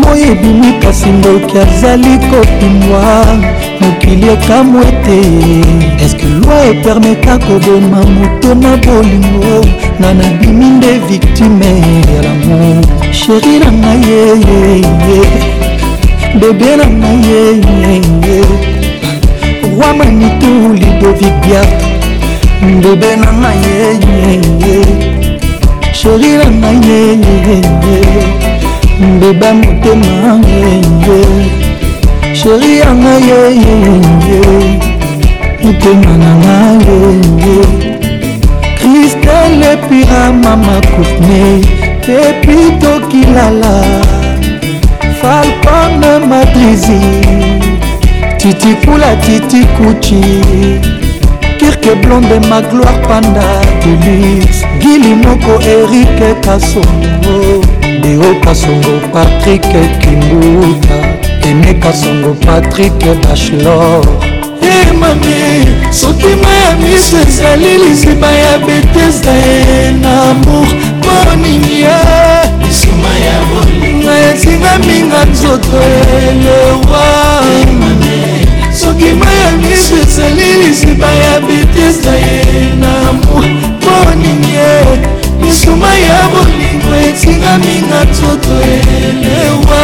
moyebimi 0.00 0.70
kasi 0.82 1.08
ndoki 1.10 1.58
azali 1.58 2.12
kopimwa 2.30 3.02
mokili 3.82 4.26
ekamw 4.36 4.74
ete 4.88 5.18
eske 6.04 6.26
loi 6.44 6.62
epermeta 6.70 7.34
koboma 7.46 8.00
moto 8.16 8.50
na 8.62 8.70
bolingo 8.84 9.56
nga 9.98 10.08
nabimi 10.18 10.66
nde 10.76 10.92
viktime 11.10 11.70
ya 12.12 12.20
lamo 12.26 12.56
sheri 13.18 13.54
na 13.62 13.70
ngai 13.80 13.98
yeyeye 14.08 15.18
bebe 16.40 16.70
na 16.80 16.86
ngai 16.98 17.18
yeyeye 17.28 18.38
roi 19.76 19.92
manitu 19.98 20.52
lidovic 20.80 21.34
biat 21.42 21.70
bebe 22.82 23.10
na 23.22 23.28
ngai 23.40 23.60
yeyeye 23.70 24.78
sheri 25.98 26.30
na 26.40 26.46
ngai 26.60 26.78
yeyeye 26.88 27.56
beba 29.20 29.48
motema 29.60 30.12
yeye 30.60 31.61
sheri 32.42 32.78
yanga 32.78 33.14
yeyeye 33.30 34.38
motema 35.62 36.12
nanga 36.24 36.54
yeye 37.02 37.62
kristel 38.78 39.54
epira 39.72 40.22
mama 40.44 40.76
kufne 40.94 41.42
epi 42.22 42.56
tokilala 42.82 43.72
falcone 45.20 46.26
madrizi 46.30 47.00
titikula 48.38 49.16
titikuchi 49.16 50.20
kirke 51.58 51.94
blonde 51.94 52.38
magloire 52.50 53.02
panda 53.08 53.46
deluxe 53.84 54.64
gili 54.80 55.14
moko 55.14 55.52
erike 55.76 56.34
kasongo 56.44 57.38
deo 58.02 58.34
kasongo 58.44 58.94
patrik 59.12 59.62
kimbuta 60.02 61.31
emeka 61.50 61.92
songo 61.92 62.34
patrik 62.46 62.92
bachelor 63.24 64.02
e 64.62 64.92
mami 64.94 65.66
sotima 65.90 66.48
ya 66.64 66.70
miso 66.76 67.18
ezali 67.18 67.78
liziba 67.78 68.30
ya 68.30 68.58
betesda 68.58 69.32
ye 69.32 69.90
na 70.00 70.12
amour 70.30 70.68
moningia 71.04 71.98
lisuma 72.64 73.12
ya 73.26 73.36
bolinga 73.50 74.14
etingaminga 74.30 75.24
nzoto 75.24 75.76
elewa 76.28 77.08
sokima 78.80 79.30
ya 79.42 79.50
miso 79.56 79.96
ezali 80.02 80.48
liziba 80.62 81.08
ya 81.24 81.40
betesda 81.40 82.12
ye 82.24 82.42
na 82.80 82.90
amour 83.10 83.44
moningie 83.84 84.82
lisuma 85.42 85.94
ya 86.06 86.20
bolingo 86.34 86.90
etingaminga 87.08 88.00
nzoto 88.10 88.52
elewa 88.74 89.82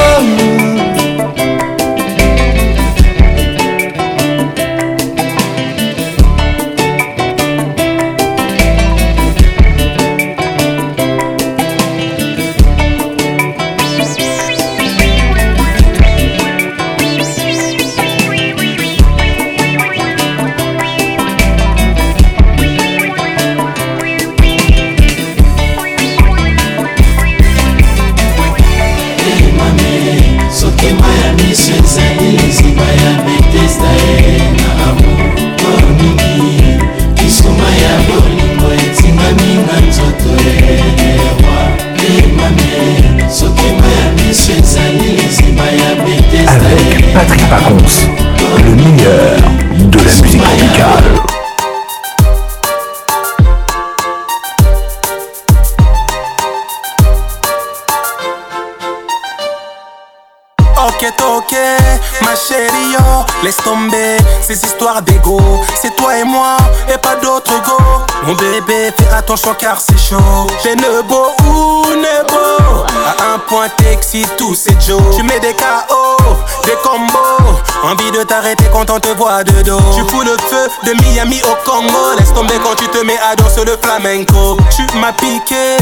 Laisse 63.44 63.58
tomber 63.62 64.16
ces 64.40 64.54
histoires 64.64 65.00
d'ego. 65.02 65.38
C'est 65.80 65.94
toi 65.94 66.18
et 66.18 66.24
moi 66.24 66.56
et 66.92 66.98
pas 66.98 67.14
d'autres 67.16 67.52
go. 67.64 67.76
Mon 68.24 68.34
bébé, 68.34 68.90
fais 68.98 69.14
attention 69.16 69.54
car 69.54 69.78
c'est 69.80 69.96
chaud. 69.96 70.46
J'ai 70.64 70.74
nebo 70.74 71.26
ou 71.46 71.84
nebo. 71.94 72.84
À 73.16 73.34
un 73.34 73.38
point, 73.46 73.68
t'excites 73.78 74.34
tout 74.36 74.56
c'est 74.56 74.74
Joe. 74.84 75.00
Tu 75.16 75.22
mets 75.22 75.38
des 75.38 75.54
KO, 75.54 76.16
des 76.64 76.74
combos. 76.82 77.58
Envie 77.84 78.10
de 78.10 78.22
t'arrêter 78.24 78.64
quand 78.72 78.90
on 78.90 78.98
te 78.98 79.08
voit 79.10 79.44
de 79.44 79.62
dos. 79.62 79.78
Tu 79.94 80.00
fous 80.10 80.22
le 80.22 80.36
feu 80.48 80.68
de 80.84 81.00
Miami 81.06 81.40
au 81.44 81.54
Congo. 81.70 81.92
Laisse 82.18 82.32
tomber 82.34 82.54
quand 82.64 82.74
tu 82.74 82.88
te 82.88 82.98
mets 83.04 83.18
à 83.18 83.36
danser 83.36 83.64
le 83.64 83.78
flamenco. 83.80 84.56
Tu 84.74 84.82
m'as 84.98 85.12
piqué 85.12 85.76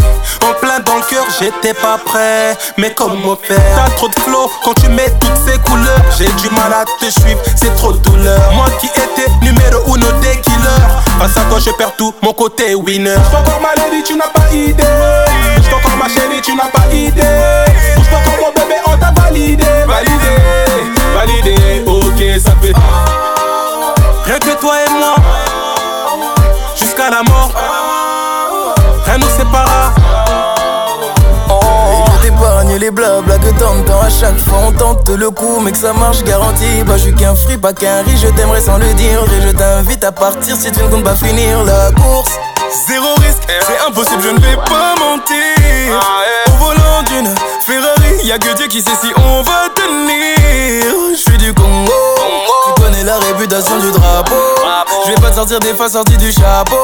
en 0.44 0.52
plein 0.60 0.81
dans 0.81 0.97
le 0.97 1.02
cœur, 1.05 1.24
j'étais 1.40 1.73
pas 1.73 1.97
prêt. 2.05 2.56
Mais 2.77 2.93
comment 2.93 3.36
faire 3.43 3.56
T'as 3.77 3.90
trop 3.94 4.09
de 4.09 4.14
flow 4.20 4.51
quand 4.62 4.74
tu 4.74 4.89
mets 4.90 5.10
toutes 5.20 5.51
ces 5.51 5.59
couleurs. 5.60 6.01
J'ai 6.18 6.28
du 6.43 6.51
mal 6.51 6.73
à 6.74 6.85
te 6.85 7.10
suivre, 7.10 7.40
c'est 7.56 7.74
trop 7.77 7.93
de 7.93 7.98
douleur. 7.98 8.40
Moi 8.55 8.66
qui 8.78 8.89
étais 8.89 9.31
numéro 9.40 9.94
1 9.94 9.97
des 10.20 10.39
killers. 10.43 10.86
Face 11.18 11.36
à 11.39 11.40
toi, 11.48 11.59
je 11.64 11.70
perds 11.70 11.94
tout, 11.97 12.12
mon 12.23 12.32
côté 12.35 12.74
winner. 12.74 13.14
Bouge 13.16 13.40
encore 13.40 13.60
ma 13.60 13.74
lady, 13.85 14.02
tu 14.02 14.14
n'as 14.16 14.28
pas 14.28 14.51
idée. 14.52 14.85
Bouge 15.56 15.66
encore 15.73 15.97
ma 15.97 16.09
chérie, 16.09 16.43
tu 16.43 16.55
n'as 16.55 16.66
pas 16.66 16.86
idée. 16.93 17.23
Bouge 17.97 18.55
mais 18.68 18.80
on 18.86 18.97
t'a 18.98 19.12
validé, 19.20 19.64
validé, 19.86 20.22
validé, 21.14 21.84
ok, 21.86 22.40
ça 22.44 22.51
fait. 22.60 22.72
Ah. 22.74 23.94
Rien 24.24 24.38
que 24.40 24.60
toi 24.60 24.74
et 24.86 24.90
moi, 24.90 25.14
jusqu'à 26.80 27.10
la 27.10 27.22
mort, 27.22 27.51
ah. 27.55 28.74
rien 29.06 29.18
nous 29.18 29.28
séparera. 29.38 29.93
Ah. 29.98 30.94
Oh. 31.48 32.10
t'épargne 32.22 32.76
les 32.78 32.90
blabla 32.90 33.38
que 33.38 33.51
tente 33.51 33.84
quand 33.86 34.01
à 34.01 34.10
chaque 34.10 34.38
fois 34.38 34.59
on 34.64 34.72
tente 34.72 35.09
le 35.10 35.30
coup 35.30 35.60
mais 35.62 35.70
que 35.70 35.78
ça 35.78 35.93
marche 35.93 36.24
garanti 36.24 36.82
Bah 36.84 36.94
je 36.97 37.05
suis 37.05 37.14
qu'un 37.14 37.36
fruit 37.36 37.56
pas 37.56 37.72
qu'un 37.72 38.02
riz 38.02 38.16
je 38.20 38.26
t'aimerais 38.28 38.60
sans 38.62 38.78
le 38.78 38.93
dire 38.94 39.20
Et 39.38 39.43
je 39.48 39.52
t'invite 39.56 40.02
à 40.02 40.10
partir 40.10 40.56
si 40.56 40.72
tu 40.72 40.82
ne 40.82 40.88
comptes 40.88 41.05
pas 41.05 41.14
finir 41.14 41.62
la 41.62 41.93
course 42.02 42.32
Zéro 42.88 43.14
risque, 43.20 43.43
eh. 43.48 43.52
c'est 43.64 43.78
impossible, 43.88 44.22
je 44.22 44.28
ne 44.30 44.40
vais 44.40 44.56
pas 44.56 44.94
mentir 44.98 45.36
eh. 45.60 46.51
Au 46.51 46.64
volant 46.64 47.02
d'une 47.09 47.32
Ferrari 47.64 47.95
Y'a 48.26 48.38
que 48.38 48.52
Dieu 48.56 48.66
qui 48.66 48.80
sait 48.80 48.90
si 49.00 49.12
on 49.22 49.42
va 49.42 49.68
tenir. 49.72 51.14
Je 51.16 51.36
du 51.36 51.54
Congo. 51.54 51.92
Tu 52.74 52.82
connais 52.82 53.04
la 53.04 53.20
réputation 53.20 53.78
du 53.78 53.92
drapeau. 53.92 54.34
Je 55.04 55.12
vais 55.12 55.20
pas 55.20 55.30
te 55.30 55.36
sortir 55.36 55.60
des 55.60 55.72
fois 55.74 55.88
sorties 55.88 56.16
du 56.16 56.32
chapeau. 56.32 56.74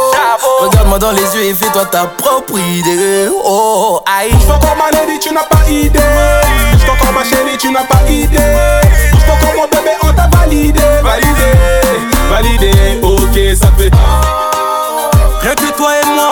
Regarde-moi 0.60 1.00
dans 1.00 1.10
les 1.10 1.20
yeux 1.34 1.42
et 1.46 1.52
fais-toi 1.52 1.84
ta 1.86 2.04
propre 2.06 2.56
idée. 2.60 3.26
Oh, 3.44 4.00
aïe. 4.20 4.30
Pousse 4.30 4.50
encore 4.50 4.76
ma 4.76 4.92
lady, 4.96 5.18
tu 5.18 5.34
n'as 5.34 5.42
pas 5.42 5.68
idée. 5.68 5.98
Bouge-toi 6.74 6.94
encore 6.94 7.12
ma 7.12 7.24
chérie, 7.24 7.58
tu 7.58 7.72
n'as 7.72 7.82
pas 7.82 8.08
idée. 8.08 8.36
Bouge-toi 9.10 9.34
encore 9.34 9.54
mon 9.56 9.64
bébé, 9.64 9.96
on 10.04 10.12
t'a 10.12 10.28
validé. 10.38 10.80
Validé, 11.02 11.28
validé. 12.30 13.00
Ok, 13.02 13.56
ça 13.60 13.66
fait. 13.76 13.90
Rien 15.40 15.54
que 15.56 15.76
toi 15.76 15.90
et 16.00 16.06
moi. 16.06 16.30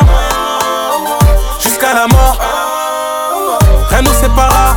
Jusqu'à 1.60 1.94
la 1.94 2.06
mort. 2.06 2.38
Rien 3.90 4.02
nous 4.02 4.14
séparera. 4.14 4.76